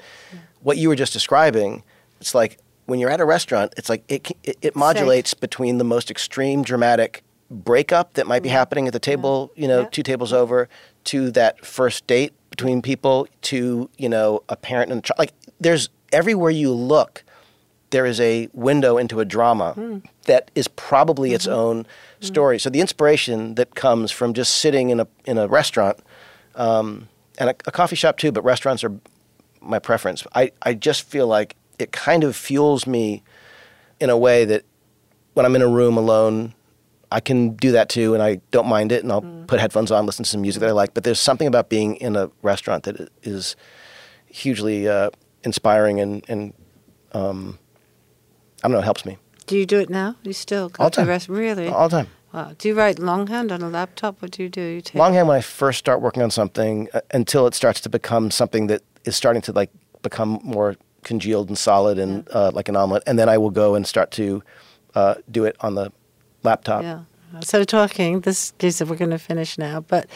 what 0.62 0.78
you 0.78 0.90
were 0.90 0.96
just 0.96 1.14
describing, 1.14 1.84
it's 2.20 2.36
like 2.36 2.60
when 2.86 3.00
you're 3.00 3.10
at 3.10 3.22
a 3.22 3.26
restaurant, 3.26 3.74
it's 3.78 3.90
like 3.90 4.04
it 4.08 4.32
it, 4.44 4.58
it 4.62 4.76
modulates 4.76 5.34
between 5.34 5.78
the 5.78 5.84
most 5.84 6.12
extreme 6.12 6.64
dramatic 6.64 7.24
breakup 7.50 8.14
that 8.14 8.28
might 8.28 8.44
be 8.44 8.50
happening 8.50 8.88
at 8.88 8.94
the 8.94 9.00
table, 9.00 9.52
you 9.56 9.68
know, 9.68 9.86
two 9.86 10.04
tables 10.04 10.34
over, 10.34 10.68
to 11.06 11.32
that 11.32 11.66
first 11.66 12.08
date 12.08 12.34
between 12.50 12.82
people, 12.82 13.28
to 13.42 13.90
you 13.98 14.10
know 14.10 14.44
a 14.50 14.56
parent 14.56 14.92
and 14.92 15.00
a 15.00 15.02
child. 15.02 15.20
Like 15.20 15.34
there's 15.60 15.90
everywhere 16.12 16.52
you 16.52 16.72
look, 16.72 17.24
there 17.92 18.06
is 18.06 18.20
a 18.20 18.50
window 18.54 18.98
into 18.98 19.20
a 19.20 19.26
drama 19.26 19.74
hmm. 19.74 20.00
that 20.26 20.52
is 20.56 20.68
probably 20.68 21.34
its 21.34 21.46
mm-hmm. 21.46 21.60
own 21.60 21.86
story. 22.24 22.60
So 22.60 22.70
the 22.70 22.82
inspiration 22.82 23.56
that 23.56 23.76
comes 23.76 24.12
from 24.12 24.34
just 24.34 24.56
sitting 24.56 24.90
in 24.90 25.00
a 25.00 25.08
in 25.26 25.38
a 25.38 25.48
restaurant, 25.48 26.00
um, 26.56 27.10
and 27.38 27.50
a, 27.50 27.56
a 27.66 27.72
coffee 27.72 27.96
shop 27.96 28.18
too, 28.18 28.32
but 28.32 28.44
restaurants 28.44 28.84
are 28.84 28.92
my 29.62 29.80
preference. 29.80 30.26
I, 30.36 30.52
I 30.62 30.74
just 30.74 31.04
feel 31.04 31.28
like 31.28 31.56
it 31.80 31.92
kind 31.92 32.24
of 32.24 32.36
fuels 32.36 32.86
me 32.86 33.24
in 34.00 34.10
a 34.10 34.18
way 34.18 34.46
that 34.46 34.64
when 35.34 35.46
I'm 35.46 35.56
in 35.56 35.62
a 35.62 35.68
room 35.68 35.98
alone, 35.98 36.54
I 37.12 37.20
can 37.20 37.56
do 37.56 37.72
that 37.72 37.90
too, 37.90 38.14
and 38.14 38.22
I 38.22 38.42
don't 38.52 38.68
mind 38.68 38.92
it, 38.92 39.04
and 39.04 39.12
I'll 39.12 39.22
put 39.48 39.60
headphones 39.60 39.92
on, 39.92 40.06
listen 40.06 40.24
to 40.24 40.30
some 40.30 40.42
music 40.42 40.60
that 40.62 40.70
I 40.70 40.74
like. 40.74 40.94
But 40.94 41.04
there's 41.04 41.20
something 41.20 41.48
about 41.48 41.70
being 41.70 41.96
in 41.98 42.16
a 42.16 42.30
restaurant 42.42 42.84
that 42.84 43.10
is 43.22 43.56
hugely 44.28 44.88
uh, 44.88 45.12
inspiring 45.44 46.00
and, 46.00 46.26
and 46.28 46.54
um, 47.14 47.60
I 48.64 48.68
don't 48.68 48.74
know, 48.74 48.80
it 48.80 48.84
helps 48.84 49.06
me 49.06 49.18
do 49.46 49.58
you 49.58 49.66
do 49.66 49.80
it 49.80 49.90
now? 49.90 50.16
You 50.24 50.34
still 50.34 50.70
go 50.70 50.84
all 50.84 50.90
the 50.90 50.98
time. 50.98 51.08
rest? 51.08 51.30
Really? 51.30 51.68
all 51.68 51.90
time. 51.90 52.08
Wow. 52.34 52.54
Do 52.58 52.68
you 52.68 52.74
write 52.74 52.98
longhand 52.98 53.52
on 53.52 53.62
a 53.62 53.70
laptop? 53.70 54.22
What 54.22 54.32
do 54.32 54.44
you 54.44 54.50
do? 54.50 54.62
You 54.62 54.82
take 54.82 54.96
longhand 54.96 55.28
when 55.28 55.38
I 55.38 55.42
first 55.42 55.80
start 55.80 56.02
working 56.02 56.24
on 56.24 56.32
something 56.32 56.90
uh, 56.94 57.02
until 57.12 57.46
it 57.46 57.54
starts 57.54 57.80
to 57.82 57.90
become 57.90 58.32
something 58.32 58.68
that 58.68 58.82
is 59.06 59.16
starting 59.16 59.42
to 59.44 59.52
like 59.52 59.70
become 60.02 60.40
more 60.44 60.76
congealed 61.04 61.50
and 61.50 61.58
solid 61.58 62.00
and 62.00 62.28
uh, 62.32 62.52
like 62.54 62.70
an 62.70 62.76
omelet, 62.76 63.04
and 63.06 63.20
then 63.20 63.30
I 63.30 63.38
will 63.38 63.52
go 63.52 63.76
and 63.76 63.86
start 63.86 64.12
to 64.12 64.42
uh, 64.96 65.16
do 65.30 65.46
it 65.46 65.56
on 65.60 65.76
the 65.76 65.92
laptop. 66.44 66.84
Yeah. 66.84 67.02
So 67.42 67.64
talking, 67.64 68.22
this 68.22 68.54
is 68.60 68.84
we're 68.84 68.96
going 68.96 69.12
to 69.12 69.18
finish 69.18 69.58
now, 69.58 69.80
but 69.80 70.08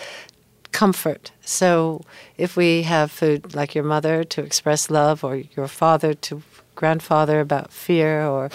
comfort. 0.72 1.32
So 1.42 2.02
if 2.38 2.56
we 2.56 2.84
have 2.84 3.12
food 3.12 3.56
like 3.56 3.74
your 3.74 3.84
mother 3.84 4.24
to 4.24 4.42
express 4.44 4.90
love, 4.90 5.24
or 5.24 5.36
your 5.36 5.68
father 5.68 6.14
to 6.14 6.44
grandfather 6.76 7.40
about 7.40 7.72
fear, 7.72 8.26
or 8.26 8.50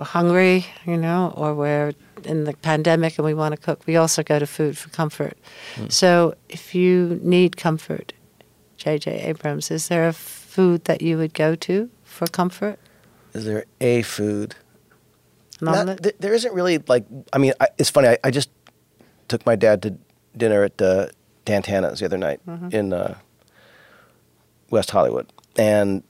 we're 0.00 0.04
hungry, 0.06 0.64
you 0.86 0.96
know, 0.96 1.32
or 1.36 1.54
we're 1.54 1.92
in 2.24 2.44
the 2.44 2.54
pandemic 2.54 3.18
and 3.18 3.24
we 3.26 3.34
want 3.34 3.52
to 3.54 3.60
cook, 3.60 3.82
we 3.86 3.96
also 3.96 4.22
go 4.22 4.38
to 4.38 4.46
food 4.46 4.76
for 4.78 4.88
comfort. 4.88 5.36
So 5.90 6.34
if 6.48 6.74
you 6.74 7.20
need 7.22 7.56
comfort, 7.58 8.14
J.J. 8.78 9.20
Abrams, 9.20 9.70
is 9.70 9.88
there 9.88 10.08
a 10.08 10.12
food 10.14 10.84
that 10.86 11.02
you 11.02 11.18
would 11.18 11.34
go 11.34 11.54
to 11.54 11.90
for 12.02 12.26
comfort? 12.26 12.78
Is 13.34 13.44
there 13.44 13.64
a 13.80 14.00
food? 14.02 14.54
An 15.60 15.66
Not- 15.66 15.76
omelet? 15.78 16.02
th- 16.02 16.16
there 16.18 16.32
isn't 16.32 16.54
really 16.54 16.78
like. 16.88 17.04
I 17.34 17.38
mean, 17.38 17.52
I, 17.60 17.68
it's 17.76 17.90
funny. 17.90 18.08
I, 18.08 18.18
I 18.24 18.30
just 18.30 18.48
took 19.28 19.44
my 19.44 19.54
dad 19.54 19.82
to 19.82 19.98
dinner 20.34 20.64
at 20.64 20.80
uh, 20.80 21.08
Dan 21.44 21.62
Tana's 21.62 22.00
the 22.00 22.06
other 22.06 22.16
night 22.16 22.40
Mhm. 22.48 22.72
in 22.72 22.92
uh, 22.94 23.16
West 24.70 24.90
Hollywood, 24.90 25.30
and 25.56 26.02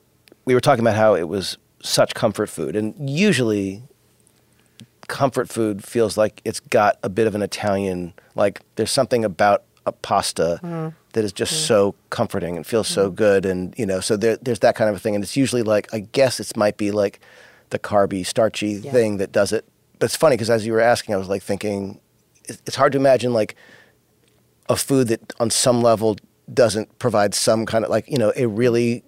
we 0.45 0.55
were 0.55 0.61
talking 0.61 0.85
about 0.85 0.95
how 0.95 1.15
it 1.17 1.29
was 1.29 1.59
such 1.83 2.15
comfort 2.15 2.49
food, 2.49 2.77
and 2.77 3.09
usually 3.11 3.83
comfort 5.09 5.49
food 5.49 5.83
feels 5.85 6.17
like 6.17 6.41
it's 6.45 6.61
got 6.61 6.99
a 7.03 7.09
bit 7.09 7.27
of 7.27 7.35
an 7.35 7.43
Italian. 7.43 8.13
Like 8.35 8.61
there's 8.77 8.91
something 8.91 9.25
about 9.25 9.65
a 9.87 9.93
pasta 9.93 10.61
Mm. 10.63 10.95
that 11.15 11.25
is 11.25 11.33
just 11.33 11.67
so 11.67 11.95
comforting 12.11 12.57
and 12.57 12.67
feels 12.67 12.87
so 12.87 13.11
good, 13.11 13.45
and 13.47 13.75
you 13.79 13.87
know, 13.87 14.01
so 14.01 14.17
there, 14.17 14.37
there's 14.43 14.61
that 14.61 14.75
kind 14.77 14.91
of 14.91 14.97
a 14.97 14.99
thing, 14.99 15.15
and 15.15 15.25
it's 15.25 15.37
usually 15.37 15.63
like 15.63 15.93
I 15.93 16.01
guess 16.01 16.39
it 16.39 16.57
might 16.57 16.77
be 16.77 16.91
like 16.91 17.21
the 17.71 17.79
carby, 17.79 18.25
starchy 18.27 18.79
thing 18.79 19.17
that 19.19 19.33
does 19.33 19.53
it. 19.53 19.65
But 19.99 20.07
it's 20.07 20.17
funny 20.17 20.35
because 20.37 20.51
as 20.51 20.67
you 20.67 20.73
were 20.73 20.81
asking, 20.81 21.15
I 21.15 21.19
was 21.19 21.29
like 21.29 21.43
thinking, 21.43 22.01
it's 22.47 22.75
hard 22.77 22.93
to 22.93 22.99
imagine 22.99 23.33
like 23.33 23.55
a 24.69 24.77
food 24.77 25.09
that 25.09 25.33
on 25.41 25.51
some 25.51 25.83
level 25.83 26.17
doesn't 26.53 26.99
provide 26.99 27.35
some 27.35 27.65
kind 27.67 27.85
of 27.85 27.91
like 27.91 28.09
you 28.09 28.19
know 28.19 28.33
a 28.37 28.47
really 28.47 29.03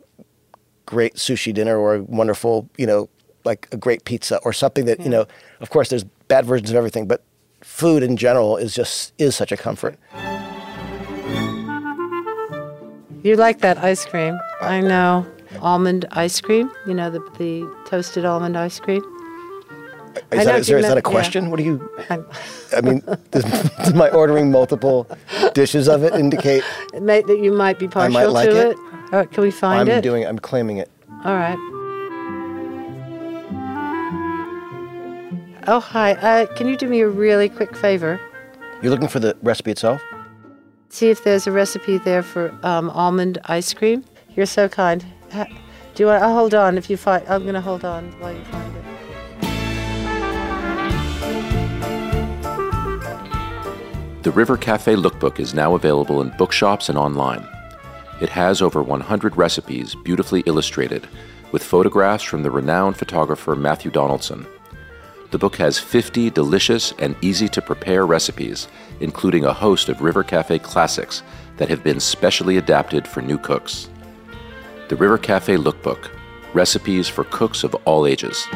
great 0.87 1.15
sushi 1.15 1.53
dinner 1.53 1.79
or 1.79 1.97
a 1.97 2.03
wonderful 2.03 2.69
you 2.77 2.87
know 2.87 3.09
like 3.45 3.69
a 3.73 3.77
great 3.77 4.05
pizza 4.05 4.39
or 4.45 4.53
something 4.53 4.85
that 4.85 4.99
you 4.99 5.07
hmm. 5.07 5.13
know 5.13 5.27
of 5.61 5.71
course 5.71 5.89
there's 5.89 6.05
bad 6.29 6.45
versions 6.45 6.71
of 6.71 6.77
everything 6.77 7.07
but 7.07 7.23
food 7.61 8.03
in 8.03 8.17
general 8.17 8.57
is 8.57 8.75
just 8.75 9.13
is 9.19 9.35
such 9.35 9.53
a 9.53 9.57
comfort 9.57 9.99
You 13.23 13.37
like 13.37 13.61
that 13.61 13.79
ice 13.79 14.05
cream. 14.05 14.37
I 14.61 14.81
know. 14.81 15.25
Almond 15.61 16.07
ice 16.11 16.41
cream, 16.41 16.73
you 16.89 16.95
know, 16.95 17.09
the, 17.09 17.21
the 17.39 17.73
toasted 17.87 18.25
almond 18.25 18.57
ice 18.57 18.81
cream. 18.81 19.03
Is, 20.33 20.45
that, 20.45 20.59
is, 20.59 20.67
there, 20.67 20.79
is 20.79 20.85
that 20.87 20.93
a 20.93 20.95
meant- 20.97 20.97
yeah. 20.97 21.01
question 21.01 21.51
what 21.51 21.57
do 21.57 21.63
you 21.63 21.91
I'm- 22.11 22.27
i 22.77 22.83
mean 22.83 23.03
does, 23.31 23.45
does 23.79 23.95
my 23.95 24.11
ordering 24.11 24.51
multiple 24.51 25.09
dishes 25.55 25.89
of 25.89 26.03
it 26.03 26.13
indicate 26.13 26.63
It 26.93 27.03
may, 27.03 27.23
that 27.23 27.39
you 27.39 27.51
might 27.51 27.79
be 27.79 27.89
partial 27.89 28.19
I 28.19 28.25
partial 28.25 28.35
might 28.35 28.45
like 28.45 28.51
to 28.51 28.71
it. 28.71 28.71
it. 28.73 28.77
All 29.13 29.19
right, 29.19 29.31
can 29.31 29.43
we 29.43 29.51
find 29.51 29.89
it? 29.89 29.93
i'm 29.93 29.99
it? 29.99 30.03
doing 30.03 30.25
i'm 30.27 30.39
claiming 30.39 30.79
it 30.79 30.91
All 31.25 31.35
right. 31.37 31.59
Oh, 35.69 35.79
hi. 35.79 36.15
Uh, 36.15 36.47
can 36.57 36.67
you 36.67 36.77
do 36.77 36.89
me 36.89 37.01
a 37.03 37.09
really 37.09 37.49
quick 37.49 37.77
favor? 37.77 38.21
you're 38.83 38.91
looking 38.91 39.07
for 39.09 39.21
the 39.21 39.37
recipe 39.43 39.71
itself 39.71 40.03
See 40.89 41.09
if 41.09 41.23
there's 41.25 41.47
a 41.47 41.53
recipe 41.53 41.99
there 41.99 42.23
for 42.23 42.53
um, 42.63 42.91
almond 42.91 43.39
ice 43.45 43.73
cream. 43.73 44.05
You're 44.37 44.45
so 44.45 44.69
kind. 44.69 45.03
Ha- 45.31 45.47
Do 45.95 46.03
you 46.03 46.07
want? 46.07 46.23
I'll 46.23 46.35
hold 46.35 46.53
on 46.53 46.77
if 46.77 46.91
you 46.91 46.99
find. 46.99 47.27
I'm 47.29 47.43
going 47.45 47.55
to 47.55 47.63
hold 47.63 47.83
on 47.83 48.11
while 48.21 48.35
you 48.35 48.45
find 48.45 48.77
it. 48.77 48.83
The 54.23 54.31
River 54.33 54.57
Cafe 54.59 54.95
Lookbook 54.95 55.41
is 55.41 55.55
now 55.55 55.75
available 55.75 56.21
in 56.21 56.29
bookshops 56.37 56.89
and 56.91 56.99
online. 56.99 57.47
It 58.23 58.29
has 58.29 58.63
over 58.63 58.85
100 58.85 59.37
recipes 59.37 59.97
beautifully 59.97 60.45
illustrated, 60.47 61.09
with 61.51 61.65
photographs 61.65 62.23
from 62.23 62.45
the 62.45 62.53
renowned 62.53 62.97
photographer 62.97 63.57
Matthew 63.57 63.91
Donaldson. 63.91 64.47
The 65.33 65.39
book 65.39 65.57
has 65.57 65.81
50 65.81 66.31
delicious 66.31 66.93
and 67.01 67.17
easy 67.21 67.49
to 67.49 67.61
prepare 67.61 68.07
recipes, 68.07 68.69
including 69.01 69.45
a 69.45 69.53
host 69.53 69.89
of 69.89 70.03
River 70.03 70.23
Cafe 70.23 70.61
classics 70.61 71.25
that 71.57 71.69
have 71.69 71.83
been 71.83 71.99
specially 71.99 72.59
adapted 72.59 73.09
for 73.09 73.23
new 73.23 73.39
cooks. 73.39 73.91
The 74.87 74.95
River 74.95 75.19
Cafe 75.19 75.57
Lookbook 75.57 76.09
Recipes 76.55 77.09
for 77.09 77.25
Cooks 77.25 77.65
of 77.65 77.75
All 77.87 78.07
Ages. 78.07 78.47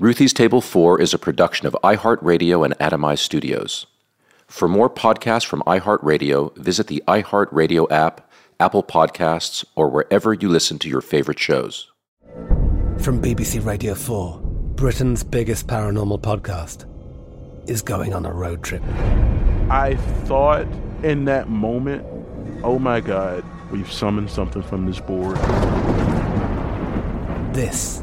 Ruthie's 0.00 0.32
Table 0.32 0.62
4 0.62 0.98
is 1.02 1.12
a 1.12 1.18
production 1.18 1.66
of 1.66 1.76
iHeartRadio 1.84 2.64
and 2.64 2.72
Atomized 2.78 3.18
Studios. 3.18 3.84
For 4.46 4.66
more 4.66 4.88
podcasts 4.88 5.44
from 5.44 5.60
iHeartRadio, 5.66 6.56
visit 6.56 6.86
the 6.86 7.02
iHeartRadio 7.06 7.86
app, 7.90 8.26
Apple 8.58 8.82
Podcasts, 8.82 9.62
or 9.76 9.90
wherever 9.90 10.32
you 10.32 10.48
listen 10.48 10.78
to 10.78 10.88
your 10.88 11.02
favorite 11.02 11.38
shows. 11.38 11.90
From 12.98 13.20
BBC 13.20 13.62
Radio 13.62 13.94
4, 13.94 14.40
Britain's 14.40 15.22
biggest 15.22 15.66
paranormal 15.66 16.22
podcast 16.22 16.86
is 17.68 17.82
going 17.82 18.14
on 18.14 18.24
a 18.24 18.32
road 18.32 18.62
trip. 18.62 18.82
I 19.68 19.96
thought 20.24 20.66
in 21.02 21.26
that 21.26 21.50
moment, 21.50 22.06
oh 22.64 22.78
my 22.78 23.02
God, 23.02 23.44
we've 23.70 23.92
summoned 23.92 24.30
something 24.30 24.62
from 24.62 24.86
this 24.86 24.98
board. 24.98 25.36
This 27.54 28.02